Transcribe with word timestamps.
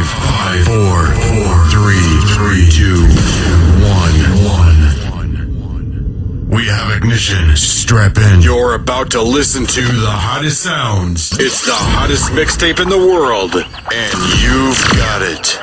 Five, 0.00 0.08
five, 0.08 0.64
four, 0.64 1.12
four, 1.12 1.52
three, 1.68 2.00
three, 2.32 2.64
two, 2.70 3.02
one, 3.84 4.16
one. 4.48 4.80
We 6.48 6.64
have 6.68 6.90
ignition. 6.96 7.54
Strap 7.54 8.16
in. 8.16 8.40
You're 8.40 8.76
about 8.76 9.10
to 9.10 9.20
listen 9.22 9.66
to 9.66 9.82
the 9.82 10.10
hottest 10.10 10.62
sounds. 10.62 11.38
It's 11.38 11.66
the 11.66 11.74
hottest 11.74 12.32
mixtape 12.32 12.80
in 12.80 12.88
the 12.88 12.96
world, 12.96 13.56
and 13.56 14.18
you've 14.40 14.82
got 14.96 15.20
it. 15.20 15.58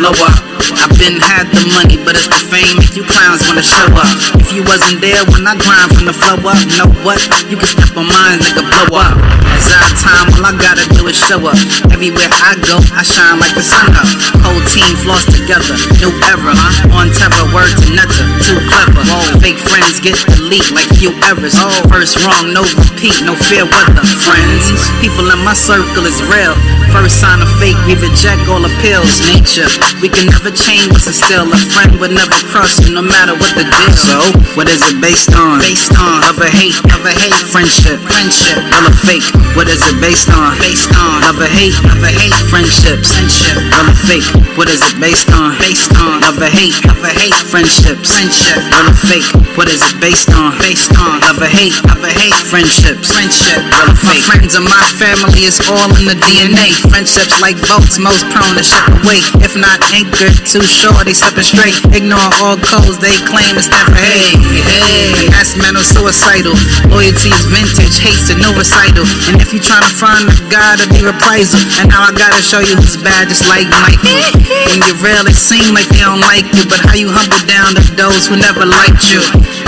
Blow 0.00 0.12
up. 0.24 0.40
I've 0.80 0.98
been 0.98 1.20
had 1.40 1.48
the 1.56 1.64
money, 1.72 1.96
but 2.04 2.12
it's 2.12 2.28
the 2.28 2.36
fame 2.52 2.76
if 2.84 2.92
you 2.92 3.00
clowns 3.00 3.40
wanna 3.48 3.64
show 3.64 3.88
up. 3.96 4.12
If 4.36 4.52
you 4.52 4.60
wasn't 4.68 5.00
there 5.00 5.24
when 5.32 5.48
I 5.48 5.56
grind 5.56 5.88
from 5.96 6.04
the 6.04 6.12
flow 6.12 6.36
up, 6.44 6.60
know 6.76 6.92
what? 7.00 7.16
You 7.48 7.56
can 7.56 7.64
step 7.64 7.96
on 7.96 8.04
mine, 8.12 8.44
nigga, 8.44 8.60
blow 8.60 9.00
up. 9.00 9.16
It's 9.56 9.72
our 9.72 9.88
time, 9.96 10.28
all 10.36 10.44
I 10.44 10.52
gotta 10.52 10.84
do 10.92 11.08
is 11.08 11.16
show 11.16 11.40
up. 11.40 11.56
Everywhere 11.88 12.28
I 12.44 12.60
go, 12.60 12.76
I 12.92 13.00
shine 13.00 13.40
like 13.40 13.56
the 13.56 13.64
sun 13.64 13.88
up. 13.96 14.08
Whole 14.44 14.60
team 14.68 14.92
floss 15.00 15.24
together, 15.32 15.76
new 15.96 16.12
era. 16.28 16.52
On 16.92 17.08
terror, 17.16 17.46
word 17.56 17.72
to 17.72 17.88
netter, 17.96 18.24
too 18.44 18.60
clever. 18.68 19.00
Fake 19.40 19.60
friends 19.60 19.96
get 20.00 20.20
elite 20.36 20.68
like 20.76 20.88
few 21.00 21.16
errors. 21.24 21.56
First 21.88 22.20
wrong, 22.20 22.52
no 22.52 22.64
repeat, 22.84 23.16
no 23.24 23.32
fear 23.48 23.64
weather. 23.64 24.04
Friends, 24.28 24.68
people 25.00 25.24
in 25.32 25.40
my 25.40 25.56
circle 25.56 26.04
is 26.04 26.20
real. 26.28 26.52
First 26.92 27.20
sign 27.22 27.40
of 27.40 27.48
fake, 27.62 27.78
we 27.86 27.94
reject 27.96 28.44
all 28.50 28.64
appeals. 28.64 29.12
Nature, 29.30 29.68
we 30.04 30.08
can 30.08 30.26
never 30.26 30.50
change 30.50 30.90
what's 30.90 31.06
instilled. 31.30 31.54
A 31.54 31.58
friend 31.70 32.00
would 32.00 32.10
never 32.10 32.34
cross 32.50 32.80
you, 32.82 32.94
no 32.94 33.02
matter 33.02 33.34
what 33.34 33.54
the 33.54 33.62
deal. 33.62 33.92
So, 33.94 34.18
what 34.58 34.66
is 34.68 34.82
it 34.90 34.98
based 35.00 35.30
on? 35.34 35.60
Based 35.60 35.92
on 35.94 36.22
love 36.26 36.38
or 36.38 36.50
hate, 36.50 36.74
love 36.90 37.04
or 37.06 37.14
hate, 37.14 37.34
friendship, 37.50 38.02
friendship, 38.02 38.58
real 38.58 38.90
or 38.90 38.96
fake. 39.06 39.26
What 39.54 39.68
is 39.68 39.82
it 39.86 39.98
based 40.02 40.30
on? 40.30 40.58
Based 40.58 40.90
on 40.90 41.22
love 41.22 41.38
or 41.38 41.50
hate, 41.50 41.76
love 41.86 42.02
or 42.02 42.10
hate, 42.10 42.34
friendships, 42.50 43.14
friendship, 43.14 43.56
real 43.56 43.86
or 43.86 43.94
fake. 43.94 44.26
What 44.58 44.68
is 44.68 44.82
it 44.82 44.98
based 44.98 45.30
on? 45.30 45.54
Based 45.58 45.90
on 45.94 46.20
love 46.20 46.38
or 46.40 46.50
hate, 46.50 46.74
love 46.86 47.02
or 47.02 47.14
hate, 47.14 47.36
friendships, 47.46 48.10
friendship, 48.10 48.58
real 48.58 48.90
or 48.90 48.96
fake. 48.98 49.28
What 49.54 49.68
is 49.70 49.82
it 49.86 49.96
based 50.02 50.30
on? 50.34 50.58
Based 50.58 50.90
on 50.98 51.20
love 51.22 51.38
or 51.38 51.50
hate, 51.50 51.74
love 51.86 52.02
or 52.02 52.10
hate, 52.10 52.34
friendships, 52.50 53.06
friendship, 53.06 53.60
real 53.70 53.86
or 53.86 53.94
fake. 53.94 54.26
My 54.26 54.34
friends 54.34 54.52
and 54.58 54.66
my 54.66 54.84
family 54.98 55.46
is 55.46 55.62
all 55.70 55.90
in 55.94 56.10
the 56.10 56.18
DNA. 56.18 56.74
Friendships 56.90 57.38
like 57.38 57.58
boats, 57.70 58.02
most 58.02 58.26
prone 58.34 58.58
to 58.58 58.64
ship 58.64 58.82
away. 59.02 59.22
If 59.44 59.54
not 59.54 59.78
anchored, 59.94 60.34
too 60.42 60.64
short, 60.64 61.06
they 61.06 61.19
slipping 61.20 61.44
straight. 61.44 61.76
Ignore 61.92 62.32
all 62.40 62.56
codes 62.56 62.96
they 62.96 63.12
claim 63.28 63.52
to 63.52 63.60
stand 63.60 63.92
for. 63.92 64.00
Hey, 64.00 64.32
hey, 64.40 65.28
that's 65.28 65.52
mental 65.60 65.84
suicidal. 65.84 66.56
Loyalty 66.88 67.28
is 67.28 67.44
vintage, 67.52 68.00
hates 68.00 68.32
to 68.32 68.34
no 68.40 68.56
recital. 68.56 69.04
And 69.28 69.36
if 69.44 69.52
you 69.52 69.60
tryna 69.60 69.92
find 69.92 70.24
a 70.24 70.36
god, 70.48 70.80
it'll 70.80 70.88
be 70.96 71.04
reprisal. 71.04 71.60
And 71.76 71.92
now 71.92 72.08
I 72.08 72.10
gotta 72.16 72.40
show 72.40 72.64
you 72.64 72.72
who's 72.72 72.96
bad, 72.96 73.28
just 73.28 73.44
like 73.52 73.68
Michael. 73.68 74.16
When 74.72 74.80
you're 74.86 75.02
real, 75.04 75.26
it 75.26 75.36
seem 75.36 75.74
like 75.74 75.88
they 75.92 76.00
don't 76.00 76.22
like 76.24 76.46
you, 76.56 76.64
but 76.64 76.80
how 76.88 76.94
you 76.96 77.10
humble 77.10 77.42
down 77.44 77.74
to 77.76 77.82
those 77.98 78.26
who 78.26 78.38
never 78.40 78.64
liked 78.64 79.12
you? 79.12 79.20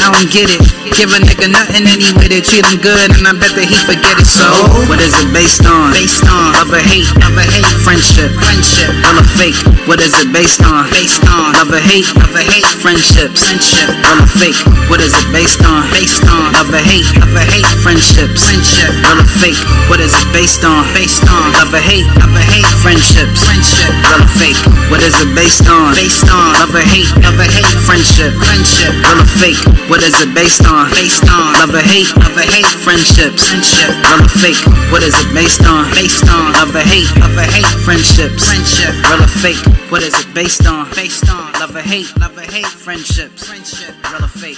I 0.02 0.10
don't 0.10 0.34
get 0.34 0.50
it. 0.50 0.58
Give 0.98 1.14
a 1.14 1.18
nigga 1.22 1.46
nothing 1.46 1.86
anyway, 1.86 2.26
they 2.26 2.42
treat 2.42 2.66
him 2.66 2.82
good, 2.82 3.14
and 3.14 3.22
I 3.22 3.32
bet 3.38 3.54
that 3.54 3.70
he 3.70 3.78
forget 3.86 4.18
it. 4.18 4.26
So, 4.26 4.44
what 4.90 4.98
is 4.98 5.14
it 5.14 5.30
based 5.30 5.62
on? 5.62 5.94
Based 5.94 6.26
on 6.26 6.58
love 6.58 6.74
or 6.74 6.82
hate, 6.82 7.06
love 7.22 7.38
or 7.38 7.46
hate, 7.46 7.64
friendship, 7.86 8.34
friendship, 8.42 8.90
real 8.90 9.22
or 9.22 9.28
fake? 9.38 9.56
What 9.86 10.02
is 10.02 10.10
it 10.18 10.34
based 10.34 10.58
on? 10.66 10.90
Based 10.90 11.22
on 11.30 11.54
love 11.54 11.70
or 11.70 11.78
hate, 11.78 12.10
love 12.18 12.34
or 12.34 12.42
hate, 12.42 12.66
friendships, 12.82 13.46
friendship, 13.46 13.94
real 13.94 14.26
or 14.26 14.26
fake? 14.26 14.58
What 14.90 14.98
is 14.98 15.14
it 15.14 15.28
based 15.30 15.62
on? 15.62 15.86
Based 15.94 16.26
on 16.26 16.50
love 16.50 16.74
or 16.74 16.82
hate, 16.82 17.06
love 17.22 17.32
or 17.38 17.46
hate, 17.46 17.70
friendships, 17.78 18.42
friendship, 18.42 18.90
real 19.06 19.22
or 19.22 19.30
fake? 19.38 19.62
What 19.86 20.02
is 20.02 20.12
it 20.18 20.28
based 20.34 20.66
on? 20.66 20.82
Based 20.98 21.22
on 21.30 21.46
love 21.62 21.72
or 21.72 21.78
hate, 21.78 22.10
love 22.18 22.34
or 22.34 22.42
hate, 22.50 22.68
friendships, 22.82 23.38
friendship, 23.46 23.94
real 24.02 24.18
or 24.18 24.30
fake? 24.34 24.58
What 24.90 25.00
is 25.00 25.14
it 25.22 25.30
based 25.32 25.70
on? 25.70 25.94
Based 25.94 26.26
on 26.26 26.58
love 26.58 26.74
or 26.74 26.82
hate, 26.84 27.08
love 27.22 27.38
or 27.38 27.46
hate, 27.46 27.70
friendship, 27.86 28.34
friendship, 28.42 28.92
real 28.98 29.22
or 29.22 29.30
fake? 29.40 29.62
What 29.92 30.02
is 30.02 30.18
it 30.22 30.34
based 30.34 30.64
on? 30.64 30.88
Based 30.92 31.22
on 31.28 31.52
love 31.60 31.74
or 31.74 31.84
hate, 31.84 32.08
love 32.16 32.34
or 32.34 32.48
hate, 32.48 32.64
friendships, 32.64 33.44
friendship, 33.44 33.92
real 34.08 34.24
or 34.24 34.28
fake? 34.40 34.56
What 34.90 35.02
is 35.02 35.12
it 35.20 35.34
based 35.34 35.60
on? 35.66 35.84
Based 35.92 36.24
on 36.30 36.54
love 36.54 36.74
or 36.74 36.80
hate, 36.80 37.12
love 37.20 37.36
or 37.36 37.42
hate, 37.42 37.66
friendships, 37.84 38.48
friendship, 38.48 38.88
real 39.04 39.22
or 39.22 39.28
fake? 39.28 39.60
What 39.92 40.02
is 40.02 40.18
it 40.18 40.32
based 40.32 40.66
on? 40.66 40.88
Based 40.94 41.28
on 41.28 41.52
love 41.60 41.76
or 41.76 41.82
hate, 41.82 42.08
love 42.16 42.34
or 42.38 42.40
hate, 42.40 42.64
friendships, 42.64 43.46
friendship, 43.46 43.94
real 44.10 44.24
or 44.24 44.28
fake? 44.28 44.56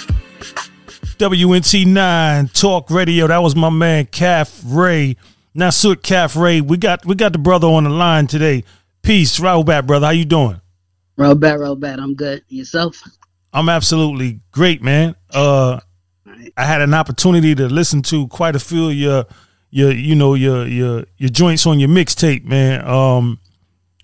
WNT9 1.19 2.53
Talk 2.53 2.89
Radio. 2.89 3.27
That 3.27 3.39
was 3.39 3.57
my 3.57 3.69
man 3.69 4.05
Kefre. 4.05 5.17
Now 5.53 5.69
Soot 5.69 6.01
Calf 6.01 6.37
Ray. 6.37 6.61
We 6.61 6.77
got 6.77 7.05
we 7.05 7.13
got 7.13 7.33
the 7.33 7.39
brother 7.39 7.67
on 7.67 7.83
the 7.83 7.89
line 7.89 8.27
today. 8.27 8.63
Peace, 9.01 9.37
Rahubat, 9.37 9.85
brother. 9.85 10.05
How 10.05 10.11
you 10.13 10.23
doing? 10.23 10.61
Roll 11.17 11.35
back, 11.35 11.59
roll 11.59 11.75
back. 11.75 11.99
I'm 11.99 12.13
good. 12.15 12.41
Yourself? 12.47 13.01
I'm 13.55 13.69
absolutely 13.69 14.41
great, 14.51 14.83
man. 14.83 15.15
Uh 15.33 15.79
I 16.57 16.65
had 16.65 16.81
an 16.81 16.93
opportunity 16.93 17.55
to 17.55 17.67
listen 17.67 18.01
to 18.03 18.27
quite 18.27 18.55
a 18.55 18.59
few 18.59 18.89
of 18.89 18.93
your 18.93 19.25
your 19.71 19.91
you 19.91 20.13
know 20.13 20.33
your 20.33 20.67
your 20.67 21.05
your 21.17 21.29
joints 21.29 21.65
on 21.65 21.79
your 21.79 21.89
mixtape, 21.89 22.43
man. 22.43 22.85
Um 22.85 23.39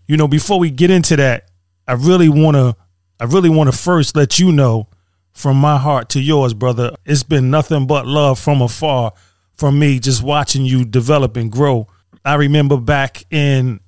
you 0.08 0.16
know, 0.16 0.28
before 0.28 0.58
we 0.58 0.72
get 0.72 0.90
into 0.90 1.18
that, 1.18 1.50
I 1.86 1.94
really 1.94 2.30
want 2.30 2.56
to 2.56 2.76
I 3.20 3.26
really 3.26 3.50
want 3.50 3.70
to 3.70 3.78
first 3.78 4.16
let 4.16 4.40
you 4.40 4.54
know 4.54 4.88
from 5.34 5.58
my 5.58 5.78
heart 5.78 6.10
to 6.10 6.22
yours, 6.22 6.54
brother. 6.54 6.96
It's 7.06 7.24
been 7.24 7.52
nothing 7.52 7.88
but 7.88 8.08
love 8.08 8.40
from 8.40 8.62
afar 8.62 9.12
from 9.54 9.78
me 9.78 10.00
just 10.00 10.24
watching 10.24 10.66
you 10.66 10.86
develop 10.86 11.36
and 11.36 11.52
grow. 11.52 11.88
I 12.24 12.36
remember 12.36 12.78
back 12.78 13.26
in 13.30 13.82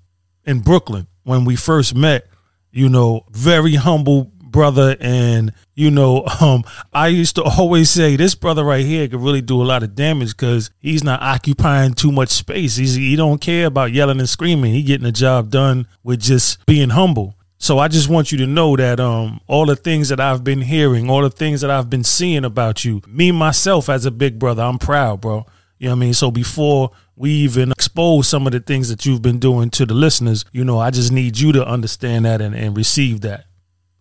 in 0.46 0.60
Brooklyn 0.60 1.08
when 1.24 1.46
we 1.46 1.56
first 1.56 1.96
met, 1.96 2.28
you 2.72 2.90
know, 2.90 3.26
very 3.32 3.76
humble 3.76 4.33
brother 4.54 4.96
and 5.02 5.52
you 5.76 5.92
know 5.92 6.24
um 6.42 6.64
i 6.94 7.08
used 7.08 7.36
to 7.36 7.44
always 7.44 7.90
say 7.90 8.16
this 8.16 8.36
brother 8.36 8.64
right 8.64 8.86
here 8.86 9.06
could 9.10 9.20
really 9.20 9.42
do 9.42 9.62
a 9.62 9.66
lot 9.66 9.84
of 9.84 9.96
damage 9.96 10.30
because 10.30 10.72
he's 10.80 11.04
not 11.04 11.22
occupying 11.22 11.94
too 11.94 12.12
much 12.12 12.30
space 12.30 12.78
he's 12.78 12.96
he 12.96 13.18
don't 13.18 13.42
care 13.42 13.66
about 13.66 13.92
yelling 13.92 14.20
and 14.20 14.30
screaming 14.30 14.74
he 14.74 14.82
getting 14.82 15.04
the 15.04 15.12
job 15.12 15.50
done 15.50 15.86
with 16.04 16.22
just 16.22 16.66
being 16.66 16.92
humble 16.92 17.36
so 17.58 17.80
i 17.80 17.90
just 17.90 18.08
want 18.08 18.32
you 18.32 18.38
to 18.38 18.48
know 18.48 18.78
that 18.78 19.02
um 19.02 19.42
all 19.48 19.66
the 19.66 19.76
things 19.76 20.08
that 20.08 20.22
i've 20.22 20.44
been 20.46 20.62
hearing 20.62 21.10
all 21.10 21.22
the 21.22 21.30
things 21.30 21.60
that 21.60 21.70
i've 21.70 21.90
been 21.90 22.04
seeing 22.04 22.46
about 22.46 22.86
you 22.86 23.02
me 23.08 23.32
myself 23.34 23.90
as 23.90 24.06
a 24.06 24.12
big 24.12 24.40
brother 24.40 24.64
i'm 24.64 24.80
proud 24.80 25.20
bro 25.20 25.46
you 25.84 25.90
know 25.90 25.96
what 25.96 25.98
I 25.98 26.06
mean? 26.06 26.14
So 26.14 26.32
before 26.32 26.92
we 27.18 27.32
even 27.32 27.72
expose 27.72 28.30
some 28.30 28.48
of 28.48 28.54
the 28.54 28.62
things 28.62 28.88
that 28.88 29.06
you've 29.06 29.22
been 29.22 29.40
doing 29.40 29.70
to 29.72 29.86
the 29.86 29.94
listeners, 29.94 30.46
you 30.54 30.64
know, 30.64 30.80
I 30.80 30.92
just 30.92 31.12
need 31.12 31.38
you 31.38 31.52
to 31.52 31.68
understand 31.68 32.24
that 32.24 32.40
and, 32.40 32.56
and 32.56 32.78
receive 32.78 33.20
that. 33.22 33.48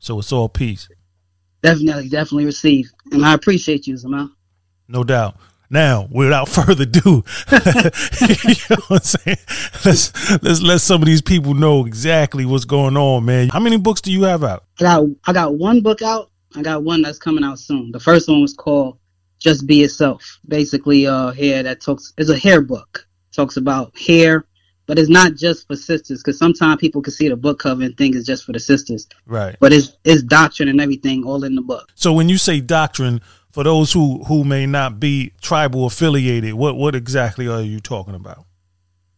So 0.03 0.19
it's 0.19 0.33
all 0.33 0.49
peace. 0.49 0.89
Definitely, 1.63 2.09
definitely 2.09 2.47
receive. 2.47 2.91
And 3.13 3.25
I 3.25 3.35
appreciate 3.35 3.87
you, 3.87 3.95
Zamal. 3.95 4.33
No 4.89 5.05
doubt. 5.05 5.37
Now, 5.71 6.09
without 6.11 6.49
further 6.49 6.83
ado, 6.83 7.23
you 7.53 8.55
know 8.69 8.83
what 8.89 8.91
I'm 8.91 9.01
saying? 9.01 9.39
Let's 9.85 10.43
let's 10.43 10.61
let 10.61 10.81
some 10.81 11.03
of 11.03 11.07
these 11.07 11.23
people 11.23 11.55
know 11.55 11.87
exactly 11.87 12.45
what's 12.45 12.65
going 12.65 12.97
on, 12.97 13.25
man. 13.25 13.49
How 13.51 13.61
many 13.61 13.77
books 13.77 14.01
do 14.01 14.11
you 14.11 14.25
have 14.25 14.43
out? 14.43 14.65
I 14.81 14.83
got, 14.83 15.07
I 15.29 15.33
got 15.33 15.55
one 15.55 15.83
book 15.83 16.03
out. 16.03 16.33
I 16.57 16.63
got 16.63 16.83
one 16.83 17.03
that's 17.03 17.21
coming 17.21 17.45
out 17.45 17.61
soon. 17.61 17.93
The 17.93 18.01
first 18.01 18.29
one 18.29 18.43
was 18.43 18.55
called 18.55 18.99
Just 19.39 19.69
Be 19.69 19.77
Yourself. 19.77 20.41
Basically, 20.49 21.07
uh, 21.07 21.31
hair 21.31 21.63
that 21.63 21.81
talks, 21.81 22.13
it's 22.19 22.29
a 22.29 22.37
hair 22.37 22.61
book. 22.61 23.07
Talks 23.31 23.57
about 23.57 23.97
hair, 23.97 24.47
but 24.87 24.99
it's 24.99 25.09
not 25.09 25.35
just 25.35 25.67
for 25.67 25.77
sisters 25.77 26.23
because 26.23 26.39
sometimes 26.39 26.81
people 26.81 27.03
can 27.03 27.13
see 27.13 27.29
the 27.29 27.37
book 27.37 27.61
cover 27.61 27.83
and 27.83 27.97
think 27.97 28.15
it's 28.17 28.27
just 28.27 28.45
for 28.45 28.53
the 28.53 28.61
sisters. 28.61 29.07
Right. 29.27 29.57
But 29.61 29.73
it's, 29.73 29.97
it's 30.05 30.23
doctrine 30.23 30.69
and 30.69 30.81
everything 30.81 31.25
all 31.25 31.45
in 31.45 31.55
the 31.55 31.63
book. 31.63 31.91
So 31.95 32.13
when 32.13 32.29
you 32.29 32.39
say 32.39 32.61
doctrine, 32.61 33.21
for 33.53 33.65
those 33.65 33.93
who 33.93 34.25
who 34.25 34.45
may 34.45 34.67
not 34.67 34.99
be 34.99 35.33
tribal 35.41 35.87
affiliated, 35.87 36.55
what 36.55 36.77
what 36.77 36.95
exactly 36.95 37.47
are 37.47 37.61
you 37.61 37.81
talking 37.81 38.15
about? 38.15 38.47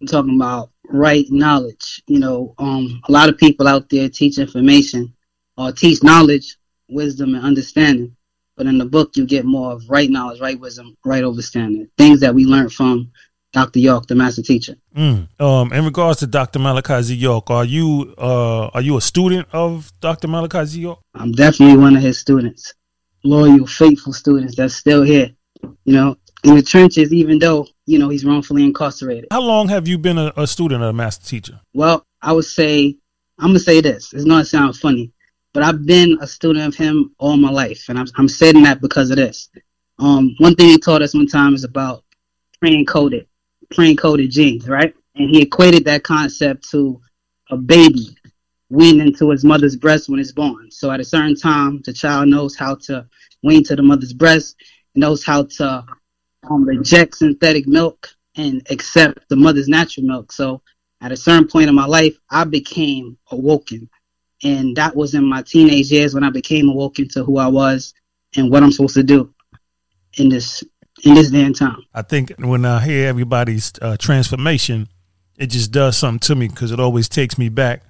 I'm 0.00 0.08
talking 0.08 0.36
about 0.36 0.70
right 0.88 1.24
knowledge. 1.30 2.02
You 2.08 2.18
know, 2.18 2.54
um, 2.58 3.00
a 3.08 3.12
lot 3.12 3.28
of 3.28 3.38
people 3.38 3.68
out 3.68 3.88
there 3.88 4.08
teach 4.08 4.38
information 4.38 5.14
or 5.56 5.72
teach 5.72 6.02
knowledge, 6.02 6.56
wisdom, 6.88 7.34
and 7.34 7.44
understanding. 7.44 8.16
But 8.56 8.66
in 8.66 8.78
the 8.78 8.84
book, 8.84 9.16
you 9.16 9.24
get 9.24 9.44
more 9.44 9.72
of 9.72 9.88
right 9.88 10.10
knowledge, 10.10 10.40
right 10.40 10.58
wisdom, 10.58 10.96
right 11.04 11.24
understanding. 11.24 11.88
Things 11.96 12.20
that 12.20 12.34
we 12.34 12.44
learned 12.44 12.72
from 12.72 13.10
Dr. 13.54 13.78
York, 13.78 14.06
the 14.08 14.16
master 14.16 14.42
teacher. 14.42 14.74
Mm. 14.96 15.28
Um, 15.40 15.72
in 15.72 15.84
regards 15.84 16.18
to 16.18 16.26
Dr. 16.26 16.58
Malachi 16.58 17.00
Z. 17.02 17.14
York, 17.14 17.50
are 17.50 17.64
you 17.64 18.14
uh 18.18 18.66
are 18.74 18.82
you 18.82 18.96
a 18.96 19.00
student 19.00 19.48
of 19.52 19.92
Dr. 20.00 20.28
Malachi 20.28 20.64
Z. 20.66 20.80
York? 20.80 20.98
I'm 21.14 21.32
definitely 21.32 21.78
one 21.78 21.96
of 21.96 22.02
his 22.02 22.18
students, 22.18 22.74
loyal, 23.22 23.66
faithful 23.66 24.12
students 24.12 24.56
that's 24.56 24.74
still 24.74 25.02
here. 25.02 25.30
You 25.84 25.94
know, 25.94 26.16
in 26.42 26.56
the 26.56 26.62
trenches, 26.62 27.12
even 27.12 27.38
though 27.38 27.66
you 27.86 27.98
know 27.98 28.08
he's 28.08 28.24
wrongfully 28.24 28.64
incarcerated. 28.64 29.28
How 29.30 29.40
long 29.40 29.68
have 29.68 29.86
you 29.86 29.98
been 29.98 30.18
a, 30.18 30.32
a 30.36 30.46
student 30.46 30.82
of 30.82 30.88
a 30.88 30.92
master 30.92 31.24
teacher? 31.24 31.60
Well, 31.72 32.04
I 32.20 32.32
would 32.32 32.44
say 32.44 32.96
I'm 33.38 33.50
gonna 33.50 33.60
say 33.60 33.80
this. 33.80 34.12
It's 34.12 34.24
gonna 34.24 34.44
sound 34.44 34.76
funny, 34.76 35.12
but 35.52 35.62
I've 35.62 35.86
been 35.86 36.18
a 36.20 36.26
student 36.26 36.66
of 36.66 36.74
him 36.74 37.14
all 37.18 37.36
my 37.36 37.50
life, 37.50 37.84
and 37.88 38.00
I'm 38.00 38.06
I'm 38.16 38.28
saying 38.28 38.64
that 38.64 38.80
because 38.80 39.10
of 39.10 39.16
this. 39.16 39.48
Um, 40.00 40.34
one 40.38 40.56
thing 40.56 40.70
he 40.70 40.78
taught 40.78 41.02
us 41.02 41.14
one 41.14 41.28
time 41.28 41.54
is 41.54 41.62
about 41.62 42.02
pre-encoded, 43.74 43.96
pre-encoded 43.96 44.30
genes, 44.30 44.68
right? 44.68 44.94
And 45.16 45.30
he 45.30 45.42
equated 45.42 45.84
that 45.84 46.02
concept 46.02 46.68
to 46.70 47.00
a 47.50 47.56
baby 47.56 48.16
weaned 48.70 49.00
into 49.00 49.30
his 49.30 49.44
mother's 49.44 49.76
breast 49.76 50.08
when 50.08 50.18
it's 50.18 50.32
born. 50.32 50.70
So 50.70 50.90
at 50.90 51.00
a 51.00 51.04
certain 51.04 51.36
time, 51.36 51.82
the 51.84 51.92
child 51.92 52.28
knows 52.28 52.56
how 52.56 52.76
to 52.86 53.06
wean 53.42 53.62
to 53.64 53.76
the 53.76 53.82
mother's 53.82 54.12
breast, 54.12 54.56
knows 54.94 55.24
how 55.24 55.44
to 55.44 55.84
um, 56.50 56.64
reject 56.64 57.16
synthetic 57.16 57.66
milk 57.66 58.08
and 58.36 58.66
accept 58.70 59.28
the 59.28 59.36
mother's 59.36 59.68
natural 59.68 60.06
milk. 60.06 60.32
So 60.32 60.62
at 61.00 61.12
a 61.12 61.16
certain 61.16 61.46
point 61.46 61.68
in 61.68 61.74
my 61.74 61.86
life, 61.86 62.16
I 62.30 62.44
became 62.44 63.16
awoken. 63.30 63.88
And 64.42 64.76
that 64.76 64.96
was 64.96 65.14
in 65.14 65.24
my 65.24 65.42
teenage 65.42 65.90
years 65.92 66.14
when 66.14 66.24
I 66.24 66.30
became 66.30 66.68
awoken 66.68 67.08
to 67.10 67.24
who 67.24 67.38
I 67.38 67.46
was 67.46 67.94
and 68.36 68.50
what 68.50 68.62
I'm 68.62 68.72
supposed 68.72 68.94
to 68.94 69.02
do 69.02 69.32
in 70.16 70.28
this 70.28 70.64
in 71.02 71.14
this 71.14 71.30
damn 71.30 71.52
time. 71.52 71.82
I 71.92 72.02
think 72.02 72.32
when 72.38 72.64
I 72.64 72.80
hear 72.84 73.08
everybody's 73.08 73.72
uh, 73.82 73.96
transformation, 73.96 74.88
it 75.36 75.46
just 75.46 75.72
does 75.72 75.96
something 75.96 76.20
to 76.20 76.34
me 76.34 76.48
because 76.48 76.70
it 76.70 76.80
always 76.80 77.08
takes 77.08 77.36
me 77.38 77.48
back 77.48 77.82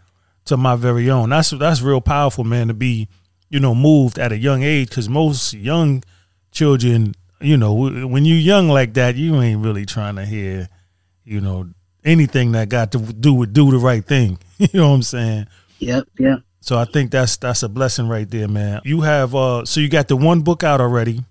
to 0.46 0.56
my 0.56 0.76
very 0.76 1.10
own. 1.10 1.30
That's 1.30 1.50
that's 1.50 1.82
real 1.82 2.00
powerful, 2.00 2.44
man, 2.44 2.68
to 2.68 2.74
be 2.74 3.08
you 3.50 3.60
know 3.60 3.74
moved 3.74 4.18
at 4.18 4.32
a 4.32 4.36
young 4.36 4.62
age 4.62 4.88
because 4.88 5.08
most 5.08 5.52
young 5.52 6.02
children, 6.50 7.14
you 7.40 7.56
know, 7.56 7.74
when 7.74 8.24
you're 8.24 8.38
young 8.38 8.68
like 8.68 8.94
that, 8.94 9.16
you 9.16 9.40
ain't 9.40 9.62
really 9.62 9.84
trying 9.84 10.16
to 10.16 10.24
hear, 10.24 10.68
you 11.24 11.40
know, 11.40 11.68
anything 12.04 12.52
that 12.52 12.68
got 12.68 12.92
to 12.92 12.98
do 12.98 13.34
with 13.34 13.52
do 13.52 13.70
the 13.70 13.78
right 13.78 14.04
thing. 14.04 14.38
you 14.58 14.68
know 14.74 14.88
what 14.88 14.94
I'm 14.94 15.02
saying? 15.02 15.46
Yep, 15.80 16.08
yep. 16.18 16.38
So 16.60 16.78
I 16.78 16.86
think 16.86 17.10
that's 17.10 17.36
that's 17.36 17.62
a 17.62 17.68
blessing 17.68 18.08
right 18.08 18.30
there, 18.30 18.48
man. 18.48 18.80
You 18.84 19.02
have 19.02 19.34
uh 19.34 19.66
so 19.66 19.80
you 19.80 19.90
got 19.90 20.08
the 20.08 20.16
one 20.16 20.40
book 20.40 20.62
out 20.62 20.80
already. 20.80 21.22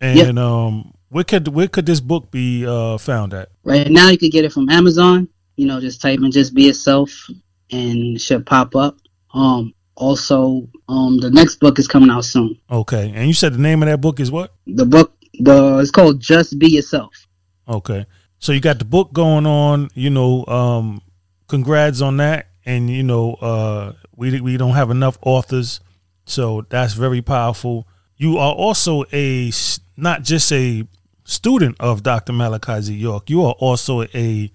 And 0.00 0.18
yep. 0.18 0.36
um 0.36 0.93
where 1.14 1.22
could 1.22 1.46
where 1.46 1.68
could 1.68 1.86
this 1.86 2.00
book 2.00 2.32
be 2.32 2.66
uh 2.66 2.98
found 2.98 3.32
at? 3.32 3.48
Right 3.62 3.88
now 3.88 4.08
you 4.08 4.18
could 4.18 4.32
get 4.32 4.44
it 4.44 4.52
from 4.52 4.68
Amazon. 4.68 5.28
You 5.54 5.68
know, 5.68 5.80
just 5.80 6.02
type 6.02 6.18
in 6.18 6.32
just 6.32 6.54
be 6.54 6.64
yourself 6.64 7.30
and 7.70 8.16
it 8.16 8.20
should 8.20 8.44
pop 8.44 8.74
up. 8.74 8.96
Um 9.32 9.72
also 9.94 10.68
um 10.88 11.18
the 11.18 11.30
next 11.30 11.60
book 11.60 11.78
is 11.78 11.86
coming 11.86 12.10
out 12.10 12.24
soon. 12.24 12.58
Okay. 12.68 13.12
And 13.14 13.28
you 13.28 13.32
said 13.32 13.54
the 13.54 13.58
name 13.58 13.80
of 13.80 13.88
that 13.88 14.00
book 14.00 14.18
is 14.18 14.32
what? 14.32 14.54
The 14.66 14.84
book 14.84 15.14
the 15.34 15.78
it's 15.78 15.92
called 15.92 16.18
Just 16.18 16.58
Be 16.58 16.66
Yourself. 16.66 17.28
Okay. 17.68 18.06
So 18.40 18.50
you 18.50 18.58
got 18.60 18.80
the 18.80 18.84
book 18.84 19.12
going 19.12 19.46
on, 19.46 19.90
you 19.94 20.10
know, 20.10 20.44
um 20.46 21.00
congrats 21.46 22.00
on 22.00 22.16
that 22.16 22.48
and 22.66 22.90
you 22.90 23.04
know, 23.04 23.34
uh 23.34 23.92
we 24.16 24.40
we 24.40 24.56
don't 24.56 24.74
have 24.74 24.90
enough 24.90 25.16
authors, 25.22 25.78
so 26.26 26.66
that's 26.70 26.94
very 26.94 27.22
powerful. 27.22 27.86
You 28.16 28.38
are 28.38 28.52
also 28.52 29.04
a 29.12 29.52
not 29.96 30.24
just 30.24 30.50
a 30.50 30.88
student 31.24 31.76
of 31.80 32.02
Dr. 32.02 32.32
Malachi 32.32 32.80
Z. 32.80 32.94
York. 32.94 33.28
You 33.28 33.44
are 33.44 33.54
also 33.58 34.02
a 34.02 34.50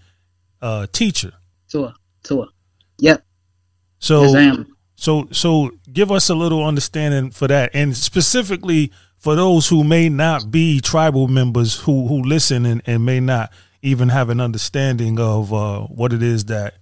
uh, 0.61 0.87
teacher. 0.91 1.33
Tour, 1.67 1.93
tour. 2.23 2.47
Yep. 2.99 3.23
So, 3.99 4.23
yes, 4.23 4.57
so, 4.95 5.27
so, 5.31 5.71
give 5.91 6.11
us 6.11 6.29
a 6.29 6.35
little 6.35 6.65
understanding 6.65 7.31
for 7.31 7.47
that, 7.47 7.71
and 7.73 7.95
specifically 7.95 8.91
for 9.17 9.35
those 9.35 9.67
who 9.67 9.83
may 9.83 10.09
not 10.09 10.49
be 10.49 10.79
tribal 10.79 11.27
members 11.27 11.75
who 11.75 12.07
who 12.07 12.21
listen 12.21 12.65
and, 12.65 12.81
and 12.85 13.05
may 13.05 13.19
not 13.19 13.51
even 13.81 14.09
have 14.09 14.29
an 14.29 14.39
understanding 14.39 15.19
of 15.19 15.53
uh, 15.53 15.81
what 15.81 16.13
it 16.13 16.23
is 16.23 16.45
that 16.45 16.75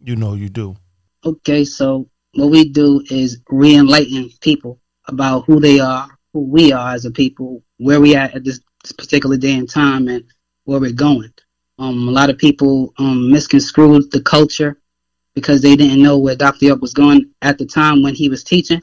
you 0.00 0.16
know 0.16 0.34
you 0.34 0.48
do. 0.48 0.76
Okay, 1.24 1.64
so 1.64 2.08
what 2.34 2.50
we 2.50 2.68
do 2.68 3.02
is 3.10 3.40
re-enlighten 3.50 4.30
people 4.40 4.80
about 5.06 5.44
who 5.46 5.60
they 5.60 5.80
are, 5.80 6.08
who 6.32 6.40
we 6.40 6.72
are 6.72 6.94
as 6.94 7.04
a 7.04 7.10
people, 7.10 7.62
where 7.78 8.00
we 8.00 8.14
are 8.14 8.30
at 8.32 8.44
this 8.44 8.60
particular 8.84 9.36
day 9.36 9.54
and 9.54 9.68
time, 9.68 10.08
and 10.08 10.24
where 10.64 10.80
we're 10.80 10.92
going. 10.92 11.32
Um, 11.78 12.08
a 12.08 12.10
lot 12.10 12.30
of 12.30 12.38
people 12.38 12.92
um, 12.98 13.30
misconstrued 13.30 14.10
the 14.10 14.20
culture 14.20 14.78
because 15.34 15.62
they 15.62 15.76
didn't 15.76 16.02
know 16.02 16.18
where 16.18 16.36
Dr. 16.36 16.66
York 16.66 16.80
was 16.80 16.92
going 16.92 17.30
at 17.40 17.58
the 17.58 17.66
time 17.66 18.02
when 18.02 18.14
he 18.14 18.28
was 18.28 18.44
teaching. 18.44 18.82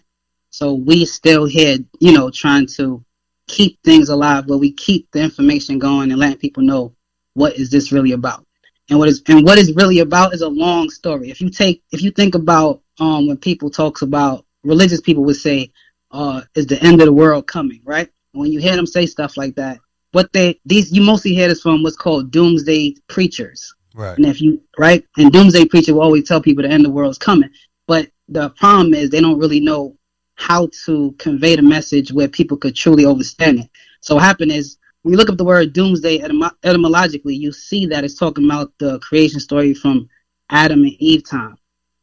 So 0.49 0.73
we 0.73 1.05
still 1.05 1.45
here, 1.45 1.77
you 1.99 2.13
know, 2.13 2.29
trying 2.29 2.67
to 2.77 3.03
keep 3.47 3.81
things 3.83 4.09
alive, 4.09 4.47
where 4.47 4.57
we 4.57 4.71
keep 4.71 5.09
the 5.11 5.21
information 5.21 5.79
going 5.79 6.11
and 6.11 6.19
letting 6.19 6.39
people 6.39 6.63
know 6.63 6.93
what 7.33 7.55
is 7.55 7.69
this 7.69 7.91
really 7.91 8.13
about. 8.13 8.45
And 8.89 8.97
what 8.97 9.09
is 9.09 9.21
and 9.27 9.45
what 9.45 9.57
is 9.57 9.73
really 9.73 9.99
about 9.99 10.33
is 10.33 10.41
a 10.41 10.47
long 10.47 10.89
story. 10.89 11.29
If 11.29 11.41
you 11.41 11.49
take 11.49 11.83
if 11.91 12.01
you 12.01 12.09
think 12.11 12.35
about 12.35 12.81
um, 12.99 13.27
when 13.27 13.37
people 13.37 13.69
talks 13.69 14.01
about 14.01 14.45
religious 14.63 15.01
people 15.01 15.23
would 15.25 15.35
say, 15.35 15.71
uh, 16.11 16.41
"Is 16.55 16.67
the 16.67 16.81
end 16.81 17.01
of 17.01 17.05
the 17.05 17.13
world 17.13 17.47
coming?" 17.47 17.81
Right? 17.83 18.09
When 18.31 18.51
you 18.51 18.59
hear 18.59 18.75
them 18.75 18.85
say 18.85 19.05
stuff 19.05 19.35
like 19.35 19.55
that, 19.55 19.79
what 20.17 20.33
they 20.33 20.59
these 20.65 20.91
you 20.91 21.03
mostly 21.03 21.31
hear 21.35 21.47
this 21.47 21.61
from 21.61 21.83
what's 21.83 21.95
called 21.95 22.31
doomsday 22.31 22.95
preachers. 23.07 23.75
Right. 23.93 24.17
And 24.17 24.25
if 24.25 24.41
you 24.41 24.59
right, 24.77 25.03
and 25.17 25.31
doomsday 25.31 25.65
preacher 25.65 25.93
will 25.93 26.01
always 26.01 26.27
tell 26.27 26.41
people 26.41 26.63
the 26.63 26.71
end 26.71 26.85
of 26.85 26.91
the 26.91 26.95
world's 26.95 27.19
coming, 27.19 27.51
but 27.85 28.09
the 28.27 28.49
problem 28.51 28.95
is 28.95 29.11
they 29.11 29.21
don't 29.21 29.37
really 29.37 29.59
know 29.59 29.95
how 30.33 30.69
to 30.85 31.13
convey 31.19 31.55
the 31.55 31.61
message 31.61 32.11
where 32.11 32.27
people 32.27 32.57
could 32.57 32.75
truly 32.75 33.05
understand 33.05 33.59
it. 33.59 33.69
So 34.01 34.15
what 34.15 34.23
happened 34.23 34.51
is 34.51 34.77
when 35.03 35.13
you 35.13 35.19
look 35.19 35.29
up 35.29 35.37
the 35.37 35.43
word 35.43 35.73
doomsday 35.73 36.23
etymologically, 36.63 37.35
you 37.35 37.51
see 37.51 37.85
that 37.85 38.03
it's 38.03 38.17
talking 38.17 38.45
about 38.45 38.73
the 38.79 38.97
creation 38.99 39.39
story 39.39 39.75
from 39.75 40.09
Adam 40.49 40.81
and 40.81 40.93
Eve 40.99 41.23
time 41.29 41.57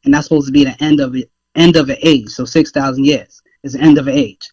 and 0.05 0.15
that's 0.15 0.27
supposed 0.27 0.47
to 0.47 0.53
be 0.53 0.65
the 0.65 0.81
end 0.83 1.01
of 1.01 1.17
it, 1.17 1.31
end 1.57 1.75
of 1.75 1.91
an 1.91 1.97
age. 2.03 2.29
So 2.29 2.45
six 2.45 2.71
thousand 2.71 3.07
years 3.07 3.43
is 3.65 3.73
the 3.73 3.81
end 3.81 3.99
of 3.99 4.07
an 4.07 4.15
age. 4.15 4.51